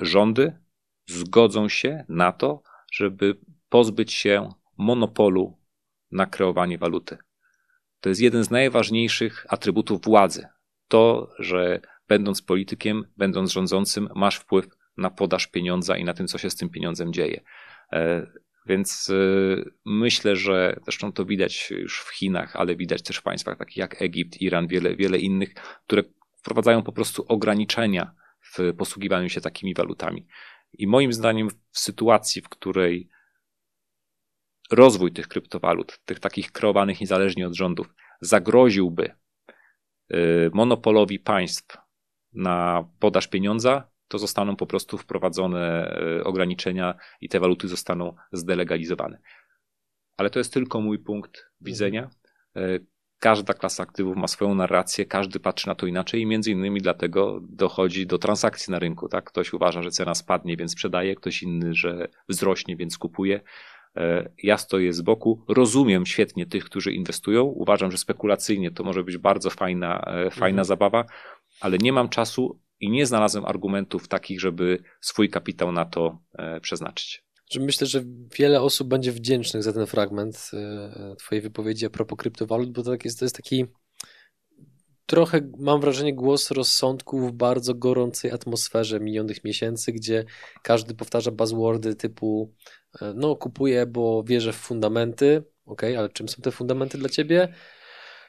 [0.00, 0.58] rządy
[1.06, 2.62] zgodzą się na to,
[2.92, 5.58] żeby pozbyć się monopolu
[6.10, 7.18] na kreowanie waluty.
[8.00, 10.46] To jest jeden z najważniejszych atrybutów władzy
[10.88, 16.38] to, że będąc politykiem, będąc rządzącym, masz wpływ na podaż pieniądza i na tym, co
[16.38, 17.40] się z tym pieniądzem dzieje.
[17.92, 18.26] E,
[18.66, 19.14] więc e,
[19.84, 24.02] myślę, że zresztą to widać już w Chinach, ale widać też w państwach takich jak
[24.02, 25.54] Egipt, Iran, wiele, wiele innych,
[25.86, 26.02] które
[26.36, 30.26] wprowadzają po prostu ograniczenia w posługiwaniu się takimi walutami.
[30.72, 33.08] I moim zdaniem, w sytuacji, w której
[34.70, 39.14] rozwój tych kryptowalut, tych takich kreowanych niezależnie od rządów, zagroziłby
[40.52, 41.76] monopolowi państw
[42.32, 49.18] na podaż pieniądza, to zostaną po prostu wprowadzone y, ograniczenia i te waluty zostaną zdelegalizowane.
[50.16, 52.10] Ale to jest tylko mój punkt widzenia.
[52.56, 52.86] Y,
[53.18, 57.40] każda klasa aktywów ma swoją narrację, każdy patrzy na to inaczej i między innymi dlatego
[57.42, 59.08] dochodzi do transakcji na rynku.
[59.08, 59.24] Tak?
[59.24, 63.40] Ktoś uważa, że cena spadnie, więc sprzedaje, ktoś inny, że wzrośnie, więc kupuje.
[63.96, 67.44] E, ja stoję z boku, rozumiem świetnie tych, którzy inwestują.
[67.44, 70.64] Uważam, że spekulacyjnie to może być bardzo fajna, e, fajna mhm.
[70.64, 71.04] zabawa,
[71.60, 76.60] ale nie mam czasu i nie znalazłem argumentów takich, żeby swój kapitał na to e,
[76.60, 77.24] przeznaczyć.
[77.60, 78.04] Myślę, że
[78.38, 80.50] wiele osób będzie wdzięcznych za ten fragment
[81.18, 83.66] Twojej wypowiedzi a propos kryptowalut, bo to jest, to jest taki
[85.08, 90.24] trochę, mam wrażenie, głos rozsądku w bardzo gorącej atmosferze minionych miesięcy, gdzie
[90.62, 92.52] każdy powtarza buzzwordy typu
[93.02, 97.54] E, no kupuję, bo wierzę w fundamenty, ok, ale czym są te fundamenty dla ciebie?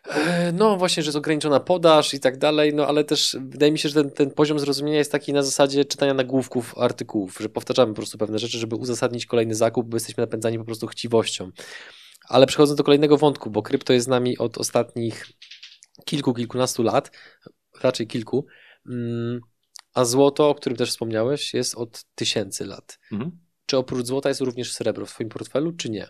[0.09, 3.79] E, no właśnie, że jest ograniczona podaż i tak dalej, no ale też wydaje mi
[3.79, 7.91] się, że ten, ten poziom zrozumienia jest taki na zasadzie czytania nagłówków artykułów, że powtarzamy
[7.91, 11.51] po prostu pewne rzeczy, żeby uzasadnić kolejny zakup, bo jesteśmy napędzani po prostu chciwością.
[12.29, 15.25] Ale przechodząc do kolejnego wątku, bo krypto jest z nami od ostatnich
[16.05, 17.11] kilku, kilkunastu lat,
[17.81, 18.45] raczej kilku,
[18.89, 19.39] mm,
[19.93, 22.99] a złoto, o którym też wspomniałeś, jest od tysięcy lat.
[23.11, 23.39] Mhm.
[23.65, 26.07] Czy oprócz złota jest również srebro w Twoim portfelu, czy nie?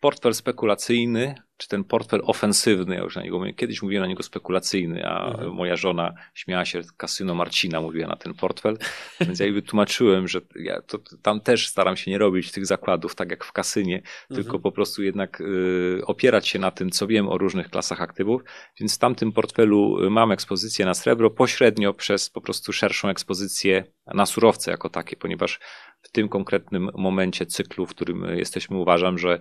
[0.00, 4.22] Portfel spekulacyjny czy ten portfel ofensywny, ja już na niego mówię, kiedyś mówiłem na niego
[4.22, 5.52] spekulacyjny, a mhm.
[5.52, 8.78] moja żona śmiała się, kasyno Marcina mówiła na ten portfel,
[9.20, 13.14] więc ja jej wytłumaczyłem, że ja to, tam też staram się nie robić tych zakładów
[13.14, 14.42] tak jak w kasynie, mhm.
[14.42, 18.42] tylko po prostu jednak y, opierać się na tym, co wiem o różnych klasach aktywów,
[18.80, 23.84] więc w tamtym portfelu mam ekspozycję na srebro pośrednio przez po prostu szerszą ekspozycję
[24.14, 25.60] na surowce jako takie, ponieważ
[26.02, 29.40] w tym konkretnym momencie cyklu, w którym jesteśmy, uważam, że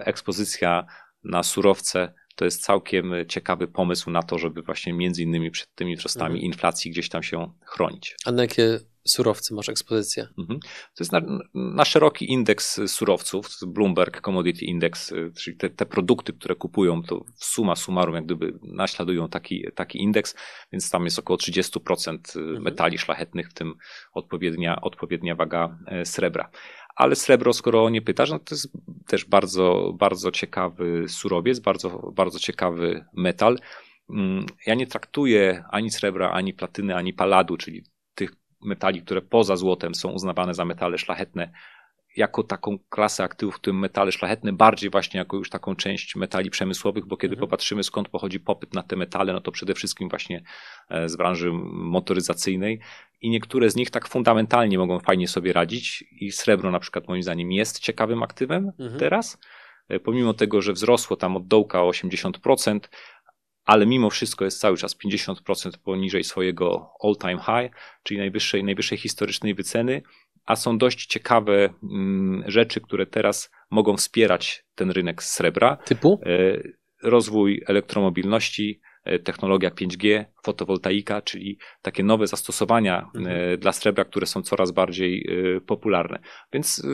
[0.00, 0.86] ekspozycja
[1.24, 5.96] na surowce to jest całkiem ciekawy pomysł na to, żeby właśnie między innymi przed tymi
[5.96, 6.44] wzrostami mhm.
[6.44, 8.16] inflacji gdzieś tam się chronić.
[8.24, 10.28] A na jakie surowce masz ekspozycję?
[10.38, 10.60] Mhm.
[10.94, 11.20] To jest na,
[11.54, 17.76] na, szeroki indeks surowców, Bloomberg Commodity Index, czyli te, te, produkty, które kupują, to suma
[17.76, 20.34] summarum jak gdyby naśladują taki, taki indeks,
[20.72, 22.62] więc tam jest około 30% mhm.
[22.62, 23.74] metali szlachetnych, w tym
[24.12, 26.50] odpowiednia, odpowiednia waga e, srebra.
[26.96, 28.68] Ale srebro, skoro nie pytasz, no to jest
[29.06, 33.58] też bardzo, bardzo ciekawy surowiec, bardzo, bardzo ciekawy metal.
[34.10, 37.84] Mm, ja nie traktuję ani srebra, ani platyny, ani paladu, czyli
[38.14, 41.52] tych metali, które poza złotem są uznawane za metale szlachetne,
[42.16, 46.50] jako taką klasę aktywów, w tym metale szlachetne, bardziej właśnie jako już taką część metali
[46.50, 47.48] przemysłowych, bo kiedy mhm.
[47.48, 50.42] popatrzymy skąd pochodzi popyt na te metale, no to przede wszystkim właśnie
[50.88, 52.80] e, z branży motoryzacyjnej
[53.20, 57.22] i niektóre z nich tak fundamentalnie mogą fajnie sobie radzić i srebro na przykład moim
[57.22, 58.98] zdaniem jest ciekawym aktywem mhm.
[58.98, 59.38] teraz,
[59.88, 62.80] e, pomimo tego, że wzrosło tam od dołka o 80%,
[63.64, 69.54] ale mimo wszystko jest cały czas 50% poniżej swojego all-time high, czyli najwyższej, najwyższej historycznej
[69.54, 70.02] wyceny,
[70.46, 75.76] a są dość ciekawe mm, rzeczy, które teraz mogą wspierać ten rynek srebra.
[75.76, 76.20] Typu?
[76.26, 76.62] E,
[77.02, 83.58] rozwój elektromobilności, e, technologia 5G, fotowoltaika, czyli takie nowe zastosowania e, mhm.
[83.58, 85.28] dla srebra, które są coraz bardziej
[85.66, 86.18] popularne.
[86.52, 86.86] Więc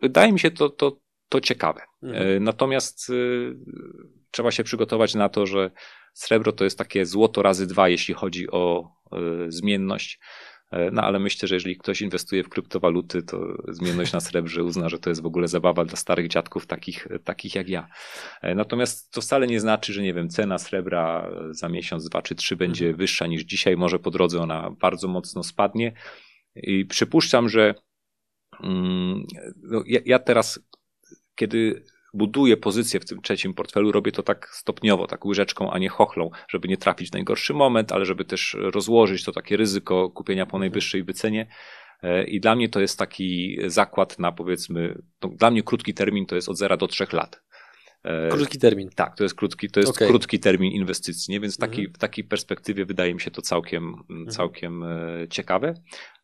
[0.00, 1.80] wydaje mi się to, to, to ciekawe.
[2.02, 2.44] Mhm.
[2.44, 3.12] Natomiast
[4.30, 5.70] trzeba się przygotować na to, że
[6.14, 8.92] srebro to jest takie złoto razy dwa, jeśli chodzi o
[9.48, 10.20] zmienność.
[10.72, 14.88] E, no ale myślę, że jeżeli ktoś inwestuje w kryptowaluty, to zmienność na srebrze uzna,
[14.88, 17.88] że to jest w ogóle zabawa dla starych dziadków takich, takich jak ja.
[18.42, 22.34] E, natomiast to wcale nie znaczy, że nie wiem, cena srebra za miesiąc, dwa czy
[22.34, 22.98] trzy będzie mhm.
[22.98, 23.76] wyższa niż dzisiaj.
[23.76, 25.92] Może po drodze ona bardzo mocno spadnie.
[26.56, 27.74] I przypuszczam, że
[28.62, 29.26] mm,
[29.62, 30.60] no, ja, ja teraz,
[31.34, 31.84] kiedy
[32.14, 36.30] buduję pozycję w tym trzecim portfelu, robię to tak stopniowo, tak łyżeczką, a nie chochlą,
[36.48, 40.58] żeby nie trafić w najgorszy moment, ale żeby też rozłożyć to takie ryzyko kupienia po
[40.58, 41.46] najwyższej wycenie.
[42.02, 46.26] E, I dla mnie to jest taki zakład na powiedzmy, no dla mnie krótki termin
[46.26, 47.42] to jest od 0 do 3 lat.
[48.04, 48.90] E, krótki termin.
[48.94, 50.08] Tak, to jest krótki, to jest okay.
[50.08, 51.40] krótki termin inwestycji, nie?
[51.40, 51.94] więc taki, mhm.
[51.94, 54.28] w takiej perspektywie wydaje mi się to całkiem, mhm.
[54.28, 55.28] całkiem mhm.
[55.28, 55.74] ciekawe.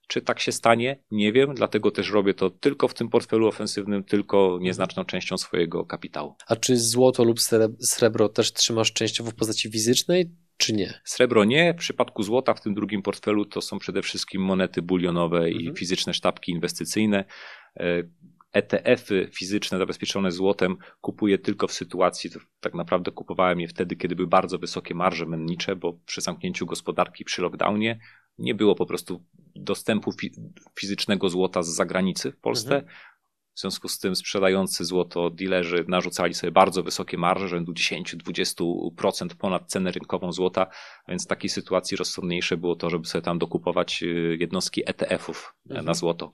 [0.08, 1.02] Czy tak się stanie?
[1.10, 5.84] Nie wiem, dlatego też robię to tylko w tym portfelu ofensywnym, tylko nieznaczną częścią swojego
[5.84, 6.34] kapitału.
[6.46, 7.38] A czy złoto lub
[7.80, 11.00] srebro też trzymasz częściowo w postaci fizycznej, czy nie?
[11.04, 11.74] Srebro nie.
[11.74, 15.54] W przypadku złota w tym drugim portfelu to są przede wszystkim monety bulionowe mhm.
[15.60, 17.24] i fizyczne sztabki inwestycyjne.
[18.52, 22.30] ETF-y fizyczne zabezpieczone złotem kupuję tylko w sytuacji,
[22.60, 27.24] tak naprawdę kupowałem je wtedy, kiedy były bardzo wysokie marże mennicze, bo przy zamknięciu gospodarki,
[27.24, 27.98] przy lockdownie
[28.38, 29.24] nie było po prostu
[29.54, 30.12] dostępu
[30.78, 32.76] fizycznego złota z zagranicy w Polsce.
[32.76, 32.94] Mhm.
[33.54, 39.70] W związku z tym sprzedający złoto dilerzy narzucali sobie bardzo wysokie marże, rzędu 10-20% ponad
[39.70, 40.66] cenę rynkową złota,
[41.08, 45.86] więc w takiej sytuacji rozsądniejsze było to, żeby sobie tam dokupować y, jednostki ETF-ów mhm.
[45.86, 46.32] na złoto.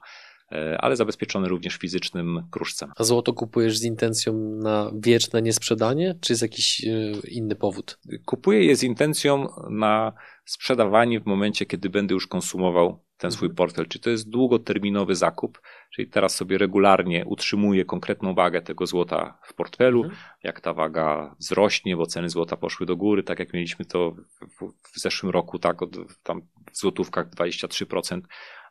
[0.55, 2.93] E, ale zabezpieczony również fizycznym kruszcem.
[2.97, 4.33] A złoto kupujesz z intencją
[4.63, 6.91] na wieczne niesprzedanie, czy jest jakiś e,
[7.29, 7.99] inny powód?
[8.25, 10.13] Kupuję je z intencją na
[10.45, 13.57] sprzedawanie w momencie, kiedy będę już konsumował ten swój mhm.
[13.57, 13.87] portfel.
[13.87, 15.61] Czy to jest długoterminowy zakup,
[15.95, 20.05] czyli teraz sobie regularnie utrzymuję konkretną wagę tego złota w portfelu.
[20.05, 20.21] Mhm.
[20.43, 24.15] Jak ta waga wzrośnie, bo ceny złota poszły do góry, tak jak mieliśmy to
[24.61, 26.43] w, w zeszłym roku, tak, od, tam
[26.73, 28.21] w złotówkach 23%,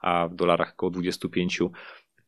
[0.04, 1.60] a w dolarach około 25,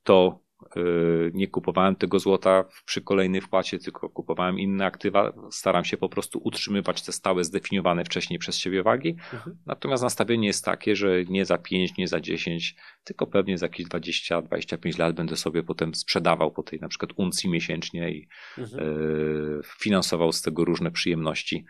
[0.04, 0.40] to
[0.78, 5.34] y, nie kupowałem tego złota przy kolejnej wpłacie, tylko kupowałem inne aktywa.
[5.52, 9.10] Staram się po prostu utrzymywać te stałe, zdefiniowane wcześniej przez siebie wagi.
[9.34, 9.58] Mhm.
[9.66, 13.88] Natomiast nastawienie jest takie, że nie za 5, nie za 10, tylko pewnie za jakieś
[13.88, 18.84] 20-25 lat będę sobie potem sprzedawał po tej na przykład uncji miesięcznie i mhm.
[18.84, 21.66] y, finansował z tego różne przyjemności,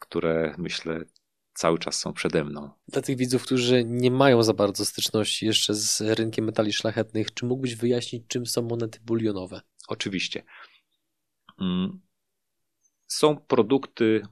[0.00, 1.04] które myślę
[1.58, 2.70] cały czas są przede mną.
[2.88, 7.46] Dla tych widzów, którzy nie mają za bardzo styczności jeszcze z rynkiem metali szlachetnych, czy
[7.46, 9.60] mógłbyś wyjaśnić, czym są monety bulionowe?
[9.88, 10.42] Oczywiście.
[11.60, 12.00] Mm.
[13.06, 14.22] Są produkty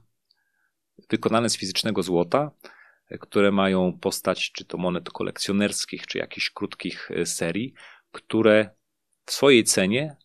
[1.09, 2.51] wykonane z fizycznego złota,
[3.19, 7.73] które mają postać czy to monet kolekcjonerskich, czy jakichś krótkich e, serii,
[8.11, 8.69] które
[9.25, 10.17] w swojej cenie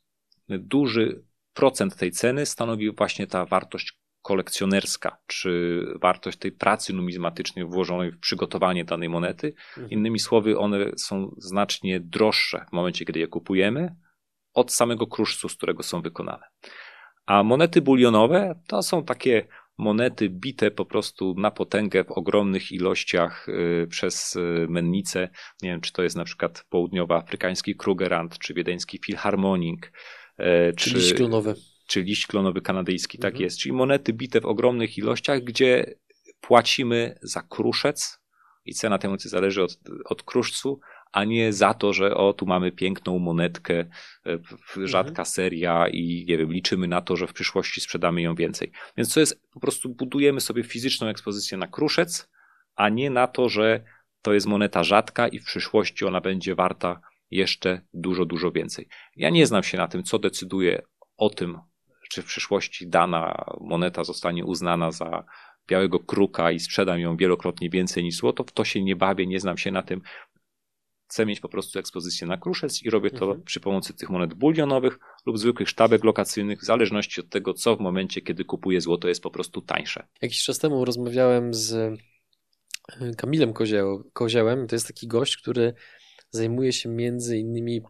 [0.48, 8.11] duży procent tej ceny stanowi właśnie ta wartość kolekcjonerska, czy wartość tej pracy numizmatycznej włożonej
[8.12, 9.55] w przygotowanie danej monety.
[9.68, 9.91] Mhm.
[9.91, 13.97] Innymi słowy, one są znacznie droższe w momencie, kiedy je kupujemy,
[14.55, 16.45] od samego kruszcu, z którego są wykonane.
[17.27, 19.47] A monety bulionowe to są takie
[19.79, 25.29] monety bite po prostu na potęgę w ogromnych ilościach y, przez y, mennice.
[25.62, 29.93] Nie wiem, czy to jest na przykład południowoafrykański Krugerrand, czy wiedeński Philharmonik,
[30.41, 30.45] y,
[30.77, 31.55] czy, czy liść klonowy.
[31.87, 33.45] Czy liść klonowy kanadyjski, tak mhm.
[33.45, 33.59] jest.
[33.59, 35.95] Czyli monety bite w ogromnych ilościach, gdzie
[36.41, 38.22] płacimy za kruszec
[38.64, 40.80] i cena mocy zależy od, od kruszcu,
[41.12, 43.74] a nie za to, że o, tu mamy piękną monetkę,
[44.26, 44.39] e,
[44.87, 45.26] rzadka mhm.
[45.26, 48.72] seria i nie wiem, liczymy na to, że w przyszłości sprzedamy ją więcej.
[48.97, 52.28] Więc to jest, po prostu budujemy sobie fizyczną ekspozycję na kruszec,
[52.74, 53.85] a nie na to, że
[54.22, 58.89] to jest moneta rzadka i w przyszłości ona będzie warta jeszcze dużo, dużo więcej.
[59.16, 60.83] Ja nie znam się na tym, co decyduje
[61.16, 61.59] o tym,
[62.12, 65.24] czy w przyszłości dana moneta zostanie uznana za
[65.68, 69.40] białego kruka i sprzedam ją wielokrotnie więcej niż złoto, w to się nie bawię, nie
[69.40, 70.02] znam się na tym
[71.12, 73.42] chcę mieć po prostu ekspozycję na kruszec i robię to mhm.
[73.42, 77.80] przy pomocy tych monet bulionowych lub zwykłych sztabek lokacyjnych, w zależności od tego, co w
[77.80, 80.06] momencie, kiedy kupuję złoto, jest po prostu tańsze.
[80.22, 83.52] Jakiś czas temu rozmawiałem z e, Kamilem
[84.12, 84.66] Koziołem.
[84.66, 85.74] To jest taki gość, który
[86.30, 87.82] zajmuje się między innymi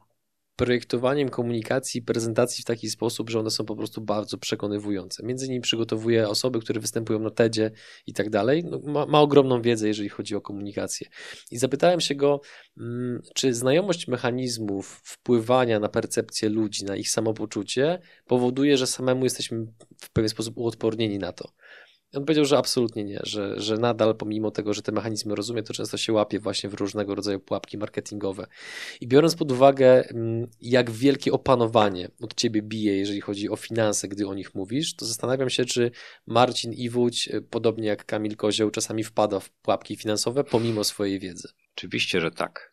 [0.62, 5.22] projektowaniem komunikacji i prezentacji w taki sposób, że one są po prostu bardzo przekonywujące.
[5.26, 7.70] Między innymi przygotowuje osoby, które występują na TEDzie
[8.06, 8.64] i tak dalej.
[8.64, 11.06] No, ma, ma, ogromną wiedzę, jeżeli chodzi o komunikację.
[11.50, 12.40] I zapytałem się go,
[12.78, 19.66] mm, czy znajomość mechanizmów wpływania na percepcję ludzi, na ich samopoczucie powoduje, że samemu jesteśmy
[20.00, 21.52] w pewien sposób uodpornieni na to.
[22.14, 25.74] On powiedział, że absolutnie nie, że, że nadal pomimo tego, że te mechanizmy rozumie, to
[25.74, 28.46] często się łapie właśnie w różnego rodzaju pułapki marketingowe.
[29.00, 34.08] I biorąc pod uwagę, mm, jak wielkie opanowanie od ciebie bije, jeżeli chodzi o finanse,
[34.08, 35.90] gdy o nich mówisz, to zastanawiam się, czy
[36.26, 41.48] Marcin Iwódź, e, podobnie jak Kamil Kozioł, czasami wpada w pułapki finansowe pomimo swojej wiedzy.
[41.76, 42.71] Oczywiście, że tak.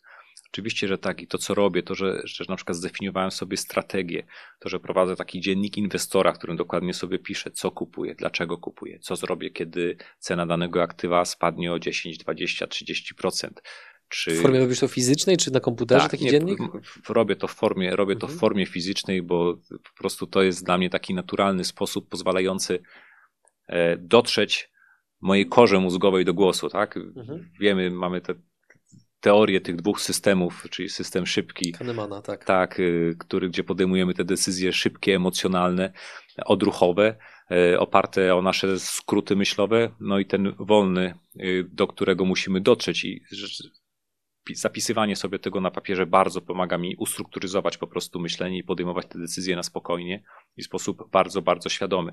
[0.51, 1.21] Oczywiście, że tak.
[1.21, 4.23] I to, co robię, to, że, że na przykład zdefiniowałem sobie strategię,
[4.59, 8.99] to, że prowadzę taki dziennik inwestora, w którym dokładnie sobie piszę, co kupuję, dlaczego kupuję,
[8.99, 13.49] co zrobię, kiedy cena danego aktywa spadnie o 10, 20, 30%.
[14.09, 14.31] Czy...
[14.31, 16.59] W formie robisz to fizycznej, czy na komputerze tak, taki nie, dziennik?
[17.09, 18.39] Robię to w formie, robię to w mhm.
[18.39, 22.79] formie fizycznej, bo po prostu to jest dla mnie taki naturalny sposób pozwalający
[23.67, 24.71] e, dotrzeć
[25.21, 26.97] mojej korze mózgowej do głosu, tak?
[26.97, 27.49] Mhm.
[27.59, 28.35] Wiemy, mamy te
[29.22, 31.72] teorię tych dwóch systemów, czyli system szybki.
[31.72, 32.45] Kahnemana, tak.
[32.45, 35.93] Tak, y, który, gdzie podejmujemy te decyzje szybkie, emocjonalne,
[36.45, 37.15] odruchowe,
[37.51, 43.05] y, oparte o nasze skróty myślowe, no i ten wolny, y, do którego musimy dotrzeć
[43.05, 43.22] i
[44.53, 49.20] zapisywanie sobie tego na papierze bardzo pomaga mi ustrukturyzować po prostu myślenie i podejmować te
[49.20, 50.24] decyzje na spokojnie
[50.57, 52.11] i w sposób bardzo, bardzo świadomy.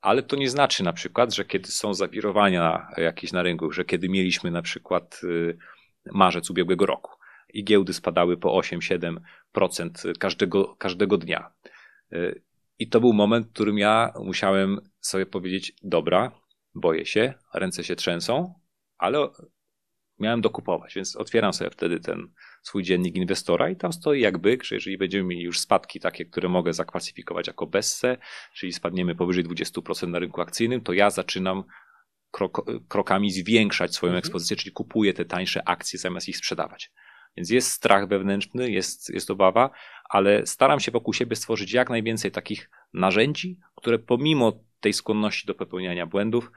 [0.00, 4.08] Ale to nie znaczy na przykład, że kiedy są zawirowania jakieś na rynku, że kiedy
[4.08, 5.20] mieliśmy na przykład
[6.12, 7.12] marzec ubiegłego roku
[7.54, 9.18] i giełdy spadały po 8-7%
[10.18, 11.52] każdego, każdego dnia.
[12.78, 16.40] I to był moment, w którym ja musiałem sobie powiedzieć: Dobra,
[16.74, 18.54] boję się, ręce się trzęsą,
[18.98, 19.28] ale
[20.18, 22.32] miałem dokupować, więc otwieram sobie wtedy ten
[22.62, 26.24] swój dziennik inwestora i tam stoi jak byk, że jeżeli będziemy mieli już spadki takie,
[26.24, 28.16] które mogę zaklasyfikować jako besse,
[28.54, 31.64] czyli spadniemy powyżej 20% na rynku akcyjnym, to ja zaczynam
[32.36, 34.18] krok, krokami zwiększać swoją mhm.
[34.18, 36.92] ekspozycję, czyli kupuję te tańsze akcje zamiast ich sprzedawać.
[37.36, 39.70] Więc jest strach wewnętrzny, jest, jest obawa,
[40.04, 45.54] ale staram się wokół siebie stworzyć jak najwięcej takich narzędzi, które pomimo tej skłonności do
[45.54, 46.50] popełniania błędów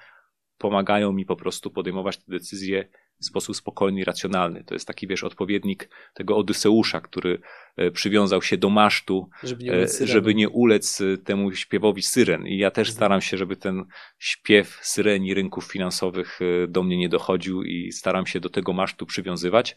[0.57, 2.89] pomagają mi po prostu podejmować te decyzje
[3.22, 4.63] w sposób spokojny i racjonalny.
[4.63, 7.41] To jest taki, wiesz, odpowiednik tego Odyseusza, który
[7.78, 12.01] e, przywiązał się do masztu, żeby nie ulec, e, żeby nie ulec e, temu śpiewowi
[12.01, 12.47] syren.
[12.47, 12.95] I ja też mhm.
[12.95, 13.86] staram się, żeby ten
[14.20, 19.76] śpiew syreni rynków finansowych do mnie nie dochodził i staram się do tego masztu przywiązywać.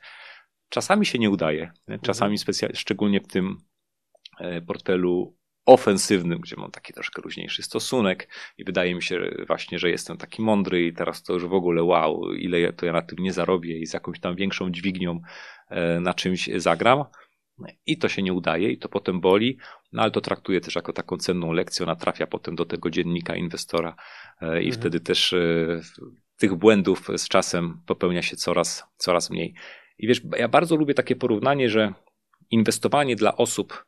[0.68, 1.72] Czasami się nie udaje.
[2.03, 2.74] Czasami, mhm.
[2.74, 3.57] szczególnie w tym
[4.66, 5.36] portfelu
[5.67, 10.43] ofensywnym, gdzie mam taki troszkę luźniejszy stosunek i wydaje mi się właśnie, że jestem taki
[10.43, 13.79] mądry i teraz to już w ogóle wow, ile to ja na tym nie zarobię
[13.79, 15.21] i z jakąś tam większą dźwignią
[15.69, 17.05] e, na czymś zagram.
[17.87, 19.59] I to się nie udaje i to potem boli,
[19.93, 23.37] no ale to traktuję też jako taką cenną lekcję, ona trafia potem do tego dziennika
[23.37, 23.97] inwestora
[24.41, 24.73] e, i mhm.
[24.73, 25.81] wtedy też e,
[26.37, 29.55] tych błędów z czasem popełnia się coraz, coraz mniej.
[29.99, 31.95] I wiesz, ja bardzo lubię takie porównanie, że
[32.51, 33.85] inwestowanie dla osób,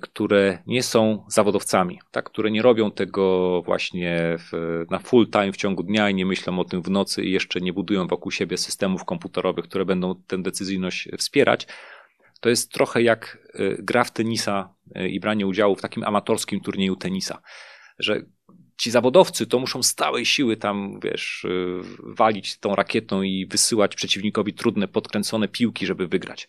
[0.00, 5.56] które nie są zawodowcami, tak, które nie robią tego właśnie w, na full time w
[5.56, 8.56] ciągu dnia i nie myślą o tym w nocy i jeszcze nie budują wokół siebie
[8.56, 11.66] systemów komputerowych, które będą tę decyzyjność wspierać.
[12.40, 16.60] To jest trochę jak e, gra w tenisa e, i branie udziału w takim amatorskim
[16.60, 17.42] turnieju tenisa,
[17.98, 18.22] że
[18.76, 21.46] ci zawodowcy to muszą stałej siły tam, wiesz,
[22.02, 26.48] walić tą rakietą i wysyłać przeciwnikowi trudne, podkręcone piłki, żeby wygrać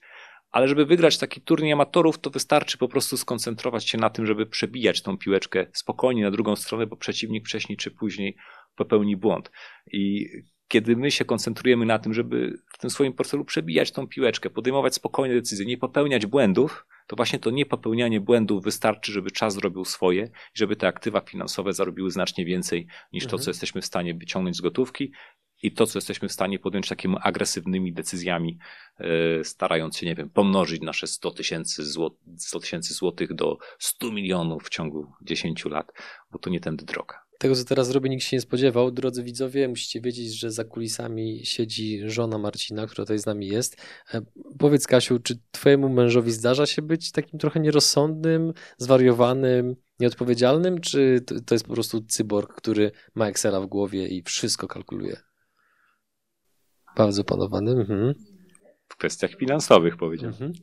[0.51, 4.45] ale żeby wygrać taki turniej amatorów, to wystarczy po prostu skoncentrować się na tym, żeby
[4.45, 8.35] przebijać tą piłeczkę spokojnie na drugą stronę, bo przeciwnik wcześniej czy później
[8.75, 9.51] popełni błąd.
[9.91, 10.29] I
[10.67, 14.95] kiedy my się koncentrujemy na tym, żeby w tym swoim portfelu przebijać tą piłeczkę, podejmować
[14.95, 20.23] spokojne decyzje, nie popełniać błędów, to właśnie to niepopełnianie błędów wystarczy, żeby czas zrobił swoje
[20.25, 23.49] i żeby te aktywa finansowe zarobiły znacznie więcej niż to, co mhm.
[23.49, 25.11] jesteśmy w stanie wyciągnąć z gotówki
[25.63, 28.57] i to, co jesteśmy w stanie podjąć takimi agresywnymi decyzjami,
[28.99, 34.11] e, starając się, nie wiem, pomnożyć nasze 100 tysięcy zł 100 tysięcy złotych do 100
[34.11, 35.91] milionów w ciągu 10 lat,
[36.31, 37.29] bo to nie tędy droga.
[37.39, 38.91] Tego, co teraz robię, nikt się nie spodziewał.
[38.91, 43.77] Drodzy widzowie, musicie wiedzieć, że za kulisami siedzi żona Marcina, która tutaj z nami jest.
[44.13, 44.21] E,
[44.59, 51.55] powiedz, Kasiu, czy twojemu mężowi zdarza się być takim trochę nierozsądnym, zwariowanym, nieodpowiedzialnym, czy to
[51.55, 55.28] jest po prostu cyborg, który ma Excela w głowie i wszystko kalkuluje?
[56.99, 57.71] Bardzo panowany.
[57.71, 58.13] Mhm.
[58.87, 60.33] W kwestiach finansowych powiedziałem.
[60.33, 60.53] Mhm.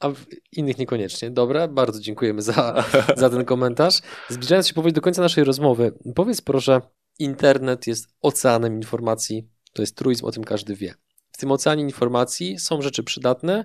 [0.00, 1.30] A w innych niekoniecznie.
[1.30, 2.84] Dobra, bardzo dziękujemy za,
[3.16, 4.00] za ten komentarz.
[4.28, 6.80] Zbliżając się powoli do końca naszej rozmowy, powiedz proszę,
[7.18, 9.48] internet jest oceanem informacji.
[9.72, 10.94] To jest truizm, o tym każdy wie.
[11.32, 13.64] W tym oceanie informacji są rzeczy przydatne,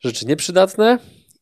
[0.00, 0.98] rzeczy nieprzydatne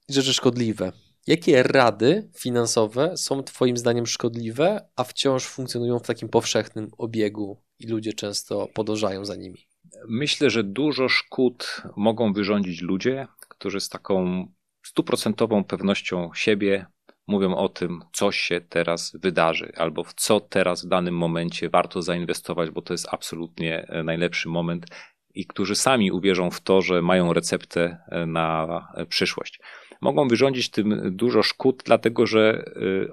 [0.09, 0.93] i rzeczy szkodliwe.
[1.27, 7.87] Jakie rady finansowe są Twoim zdaniem szkodliwe, a wciąż funkcjonują w takim powszechnym obiegu i
[7.87, 9.67] ludzie często podążają za nimi?
[10.09, 14.47] Myślę, że dużo szkód mogą wyrządzić ludzie, którzy z taką
[14.83, 16.87] stuprocentową pewnością siebie
[17.27, 22.03] mówią o tym, co się teraz wydarzy, albo w co teraz w danym momencie warto
[22.03, 24.87] zainwestować, bo to jest absolutnie e, najlepszy moment,
[25.35, 29.61] i którzy sami uwierzą w to, że mają receptę e, na e, przyszłość.
[30.01, 32.65] Mogą wyrządzić tym dużo szkód, dlatego że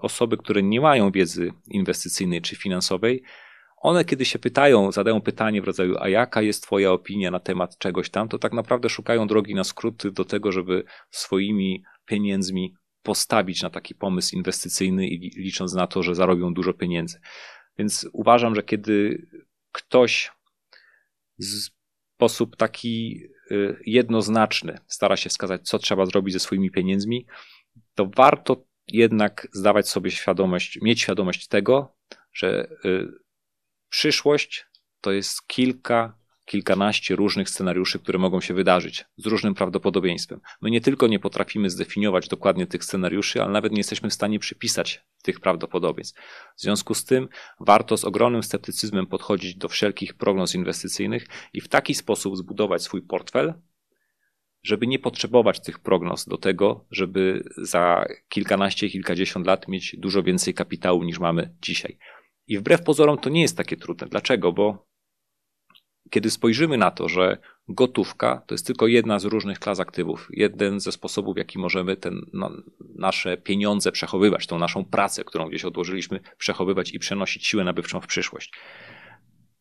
[0.02, 3.24] osoby, które nie mają wiedzy inwestycyjnej czy finansowej,
[3.78, 7.78] one, kiedy się pytają, zadają pytanie w rodzaju, a jaka jest Twoja opinia na temat
[7.78, 13.62] czegoś tam, to tak naprawdę szukają drogi na skróty do tego, żeby swoimi pieniędzmi postawić
[13.62, 17.20] na taki pomysł inwestycyjny i licząc na to, że zarobią dużo pieniędzy.
[17.78, 19.28] Więc uważam, że kiedy
[19.72, 20.32] ktoś
[21.40, 21.77] w
[22.18, 27.26] sposób taki y, jednoznaczny stara się wskazać, co trzeba zrobić ze swoimi pieniędzmi,
[27.96, 31.96] to warto jednak zdawać sobie świadomość, mieć świadomość tego,
[32.34, 33.08] że y,
[33.90, 34.66] Przyszłość
[35.02, 40.40] to jest kilka, kilkanaście różnych scenariuszy, które mogą się wydarzyć z różnym prawdopodobieństwem.
[40.62, 44.40] My nie tylko nie potrafimy zdefiniować dokładnie tych scenariuszy, ale nawet nie jesteśmy w stanie
[44.40, 46.20] przypisać tych prawdopodobieństw.
[46.58, 47.28] W związku z tym
[47.60, 53.02] warto z ogromnym sceptycyzmem podchodzić do wszelkich prognoz inwestycyjnych i w taki sposób zbudować swój
[53.02, 53.54] portfel,
[54.64, 60.54] żeby nie potrzebować tych prognoz do tego, żeby za kilkanaście, kilkadziesiąt lat mieć dużo więcej
[60.54, 61.98] kapitału niż mamy dzisiaj.
[62.48, 64.08] I wbrew pozorom to nie jest takie trudne.
[64.08, 64.54] Dlaczego?
[64.54, 64.88] Bo
[66.10, 67.38] kiedy spojrzymy na to, że
[67.70, 71.98] gotówka to jest tylko jedna z różnych klas aktywów, jeden ze sposobów, w jaki możemy
[71.98, 72.52] ten, no,
[72.96, 78.08] nasze pieniądze przechowywać, tą naszą pracę, którą gdzieś odłożyliśmy, przechowywać i przenosić siłę nabywczą w
[78.08, 78.52] przyszłość.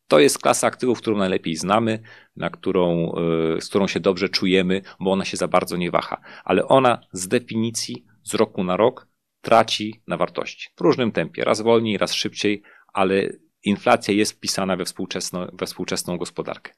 [0.07, 1.99] To jest klasa aktywów, którą najlepiej znamy,
[2.35, 3.15] na którą,
[3.57, 6.21] y, z którą się dobrze czujemy, bo ona się za bardzo nie waha.
[6.43, 9.07] Ale ona z definicji z roku na rok
[9.41, 10.69] traci na wartości.
[10.77, 12.61] W różnym tempie, raz wolniej, raz szybciej,
[12.93, 13.29] ale
[13.67, 16.73] inflacja jest wpisana we współczesną, we współczesną gospodarkę.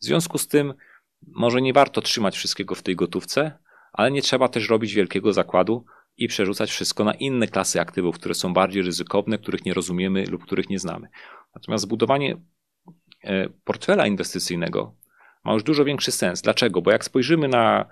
[0.00, 0.74] W związku z tym
[1.26, 3.58] może nie warto trzymać wszystkiego w tej gotówce,
[3.92, 5.84] ale nie trzeba też robić wielkiego zakładu
[6.16, 10.44] i przerzucać wszystko na inne klasy aktywów, które są bardziej ryzykowne, których nie rozumiemy lub
[10.44, 11.08] których nie znamy.
[11.54, 12.36] Natomiast zbudowanie
[13.24, 14.94] e, portfela inwestycyjnego
[15.44, 16.42] ma już dużo większy sens.
[16.42, 16.82] Dlaczego?
[16.82, 17.86] Bo jak spojrzymy na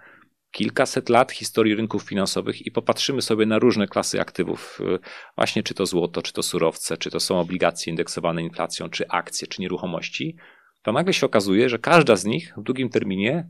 [0.50, 4.98] kilkaset lat historii rynków finansowych i popatrzymy sobie na różne klasy aktywów, y,
[5.36, 9.48] właśnie czy to złoto, czy to surowce, czy to są obligacje indeksowane inflacją, czy akcje,
[9.48, 10.36] czy nieruchomości,
[10.82, 13.48] to nagle się okazuje, że każda z nich w długim terminie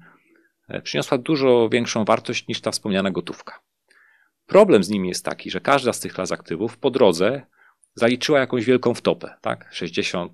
[0.68, 3.60] e, przyniosła dużo większą wartość niż ta wspomniana gotówka.
[4.46, 7.46] Problem z nimi jest taki, że każda z tych klas aktywów po drodze
[7.94, 9.70] zaliczyła jakąś wielką wtopę, tak?
[9.72, 10.28] 60%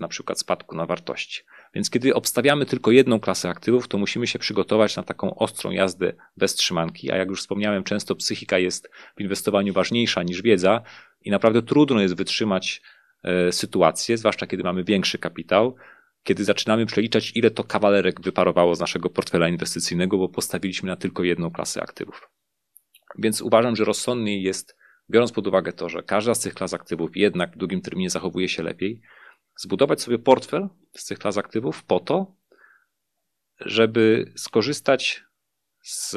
[0.00, 1.42] na przykład spadku na wartości.
[1.74, 6.12] Więc kiedy obstawiamy tylko jedną klasę aktywów, to musimy się przygotować na taką ostrą jazdę
[6.36, 7.12] bez trzymanki.
[7.12, 10.82] A jak już wspomniałem, często psychika jest w inwestowaniu ważniejsza niż wiedza
[11.20, 12.82] i naprawdę trudno jest wytrzymać
[13.22, 15.76] e, sytuację, zwłaszcza kiedy mamy większy kapitał,
[16.22, 21.24] kiedy zaczynamy przeliczać, ile to kawalerek wyparowało z naszego portfela inwestycyjnego, bo postawiliśmy na tylko
[21.24, 22.30] jedną klasę aktywów.
[23.18, 24.76] Więc uważam, że rozsądniej jest,
[25.10, 28.48] biorąc pod uwagę to, że każda z tych klas aktywów jednak w długim terminie zachowuje
[28.48, 29.00] się lepiej,
[29.56, 32.36] zbudować sobie portfel z tych klas aktywów po to,
[33.60, 35.24] żeby skorzystać
[35.82, 36.16] z,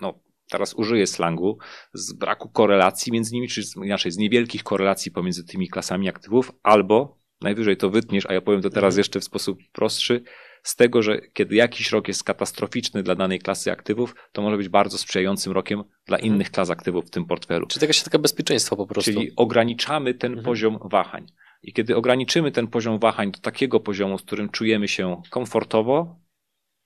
[0.00, 0.20] no
[0.50, 1.58] teraz użyję slangu,
[1.92, 7.18] z braku korelacji między nimi, czy inaczej z niewielkich korelacji pomiędzy tymi klasami aktywów, albo
[7.40, 8.98] najwyżej to wytniesz, a ja powiem to teraz mhm.
[8.98, 10.22] jeszcze w sposób prostszy,
[10.62, 14.68] z tego, że kiedy jakiś rok jest katastroficzny dla danej klasy aktywów, to może być
[14.68, 16.34] bardzo sprzyjającym rokiem dla mhm.
[16.34, 17.66] innych klas aktywów w tym portfelu.
[17.66, 19.12] Czyli taka się taka bezpieczeństwo po prostu.
[19.12, 20.44] Czyli ograniczamy ten mhm.
[20.44, 21.26] poziom wahań.
[21.66, 26.20] I kiedy ograniczymy ten poziom wahań do takiego poziomu, z którym czujemy się komfortowo,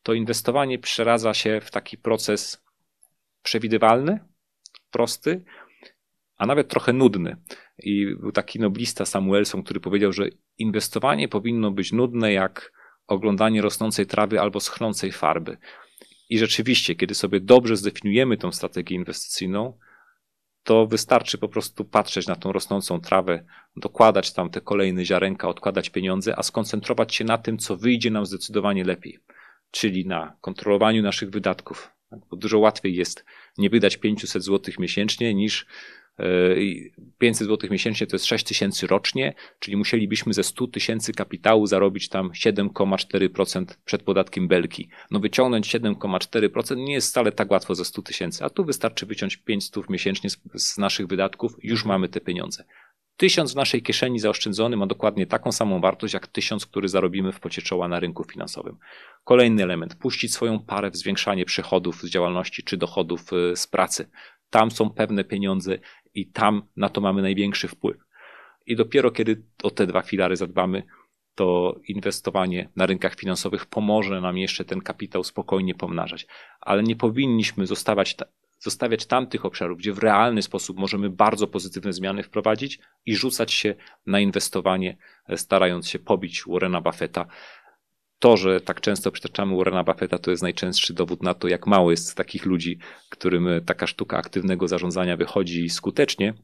[0.02, 2.64] to inwestowanie przeradza się w taki proces
[3.42, 4.18] przewidywalny,
[4.90, 5.44] prosty,
[6.36, 7.36] a nawet trochę nudny.
[7.78, 10.28] I był taki noblista Samuelson, który powiedział, że
[10.58, 12.72] inwestowanie powinno być nudne jak
[13.06, 15.56] oglądanie rosnącej trawy albo schnącej farby.
[16.30, 19.78] I rzeczywiście, kiedy sobie dobrze zdefiniujemy tą strategię inwestycyjną,
[20.64, 23.44] to wystarczy po prostu patrzeć na tą rosnącą trawę,
[23.76, 28.26] dokładać tam te kolejne ziarenka, odkładać pieniądze, a skoncentrować się na tym, co wyjdzie nam
[28.26, 29.18] zdecydowanie lepiej,
[29.70, 31.90] czyli na kontrolowaniu naszych wydatków.
[32.30, 33.24] Bo dużo łatwiej jest
[33.58, 35.66] nie wydać 500 zł miesięcznie niż
[37.18, 42.08] 500 zł miesięcznie to jest 6 tysięcy rocznie, czyli musielibyśmy ze 100 tysięcy kapitału zarobić
[42.08, 44.88] tam 7,4% przed podatkiem belki.
[45.10, 49.36] No wyciągnąć 7,4% nie jest wcale tak łatwo ze 100 tysięcy, a tu wystarczy wyciąć
[49.36, 52.64] 500 miesięcznie z, z naszych wydatków, już mamy te pieniądze.
[53.20, 57.40] Tysiąc w naszej kieszeni zaoszczędzony ma dokładnie taką samą wartość jak tysiąc, który zarobimy w
[57.40, 58.76] pocie czoła na rynku finansowym.
[59.24, 64.10] Kolejny element, puścić swoją parę w zwiększanie przychodów z działalności czy dochodów y, z pracy.
[64.50, 65.78] Tam są pewne pieniądze
[66.14, 67.96] i tam na to mamy największy wpływ.
[68.66, 70.82] I dopiero kiedy o te dwa filary zadbamy,
[71.34, 76.26] to inwestowanie na rynkach finansowych pomoże nam jeszcze ten kapitał spokojnie pomnażać.
[76.60, 78.16] Ale nie powinniśmy zostawiać,
[78.58, 83.74] zostawiać tamtych obszarów, gdzie w realny sposób możemy bardzo pozytywne zmiany wprowadzić i rzucać się
[84.06, 84.96] na inwestowanie,
[85.36, 87.26] starając się pobić Warrena Buffetta.
[88.20, 91.90] To, że tak często przytaczamy Warrena Buffetta, to jest najczęstszy dowód na to, jak mało
[91.90, 96.34] jest takich ludzi, którym taka sztuka aktywnego zarządzania wychodzi skutecznie.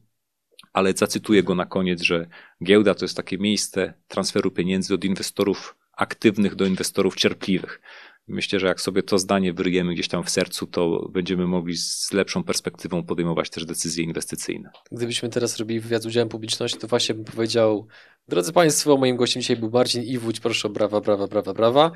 [0.73, 2.27] Ale zacytuję go na koniec, że
[2.63, 7.81] giełda to jest takie miejsce transferu pieniędzy od inwestorów aktywnych do inwestorów cierpliwych.
[8.27, 12.13] Myślę, że jak sobie to zdanie wyryjemy gdzieś tam w sercu, to będziemy mogli z
[12.13, 14.69] lepszą perspektywą podejmować też decyzje inwestycyjne.
[14.91, 17.87] Gdybyśmy teraz robili wywiad z udziałem publiczności, to właśnie bym powiedział
[18.29, 20.39] Drodzy Państwo, moim gościem dzisiaj był Marcin Iwódź.
[20.39, 21.91] Proszę, brawa, brawa, brawa, brawa.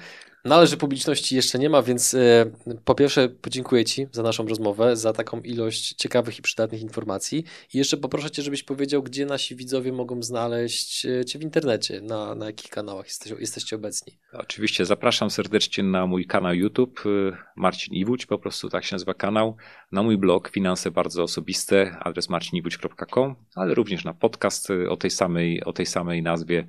[0.45, 2.45] Należy publiczności jeszcze nie ma, więc e,
[2.85, 7.43] po pierwsze podziękuję Ci za naszą rozmowę, za taką ilość ciekawych i przydatnych informacji.
[7.73, 12.01] I jeszcze poproszę Cię, żebyś powiedział, gdzie nasi widzowie mogą znaleźć e, Cię w internecie,
[12.01, 14.17] na, na jakich kanałach jesteś, jesteście obecni.
[14.33, 19.13] Oczywiście zapraszam serdecznie na mój kanał YouTube, e, Marcin Iwódź, po prostu tak się nazywa
[19.13, 19.55] kanał,
[19.91, 25.63] na mój blog Finanse Bardzo Osobiste, adres marciniwódź.com, ale również na podcast o tej samej,
[25.63, 26.65] o tej samej nazwie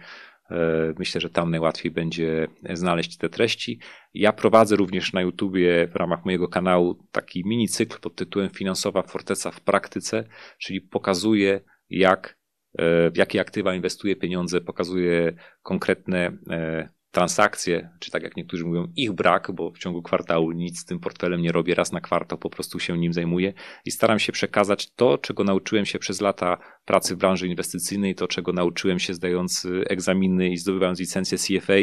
[0.52, 3.80] E, myślę, że tam najłatwiej będzie znaleźć te treści.
[4.14, 9.02] Ja prowadzę również na YouTubie w ramach mojego kanału taki mini cykl pod tytułem Finansowa
[9.02, 10.24] Forteca w praktyce,
[10.58, 12.38] czyli pokazuję jak
[12.78, 15.32] e, w jakie aktywa inwestuję pieniądze, pokazuję
[15.62, 20.80] konkretne e, transakcje, czy tak jak niektórzy mówią, ich brak, bo w ciągu kwartału nic
[20.80, 23.52] z tym portfelem nie robię, raz na kwartał po prostu się nim zajmuję
[23.84, 28.28] i staram się przekazać to, czego nauczyłem się przez lata pracy w branży inwestycyjnej, to,
[28.28, 31.74] czego nauczyłem się zdając egzaminy i zdobywając licencję CFA,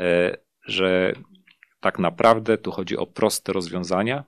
[0.00, 0.36] e,
[0.66, 1.12] że
[1.80, 4.24] tak naprawdę tu chodzi o proste rozwiązania,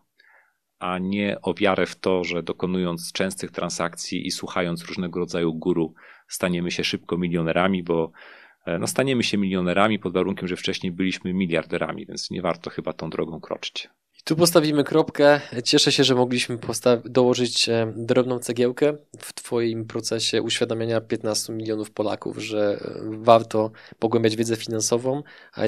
[0.79, 5.95] a nie o wiarę w to, że dokonując częstych transakcji i słuchając różnego rodzaju guru,
[6.29, 8.13] staniemy się szybko milionerami, bo
[8.67, 13.11] no staniemy się milionerami pod warunkiem, że wcześniej byliśmy miliarderami, więc nie warto chyba tą
[13.11, 13.89] drogą kroczyć.
[14.25, 15.41] Tu postawimy kropkę.
[15.65, 16.59] Cieszę się, że mogliśmy
[17.05, 24.37] dołożyć e, drobną cegiełkę w Twoim procesie uświadamiania 15 milionów Polaków, że e, warto pogłębiać
[24.37, 25.23] wiedzę finansową.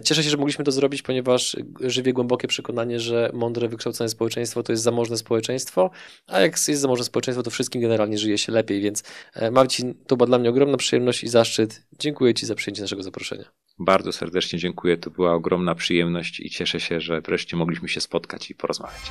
[0.04, 4.72] Cieszę się, że mogliśmy to zrobić, ponieważ żywię głębokie przekonanie, że mądre, wykształcone społeczeństwo to
[4.72, 5.90] jest zamożne społeczeństwo,
[6.26, 8.80] a jak jest zamożne społeczeństwo, to wszystkim generalnie żyje się lepiej.
[8.80, 9.02] Więc
[9.34, 11.82] e, Marcin, to była dla mnie ogromna przyjemność i zaszczyt.
[11.98, 13.63] Dziękuję Ci za przyjęcie naszego zaproszenia.
[13.78, 14.96] Bardzo serdecznie dziękuję.
[14.96, 19.10] To była ogromna przyjemność i cieszę się, że wreszcie mogliśmy się spotkać i porozmawiać.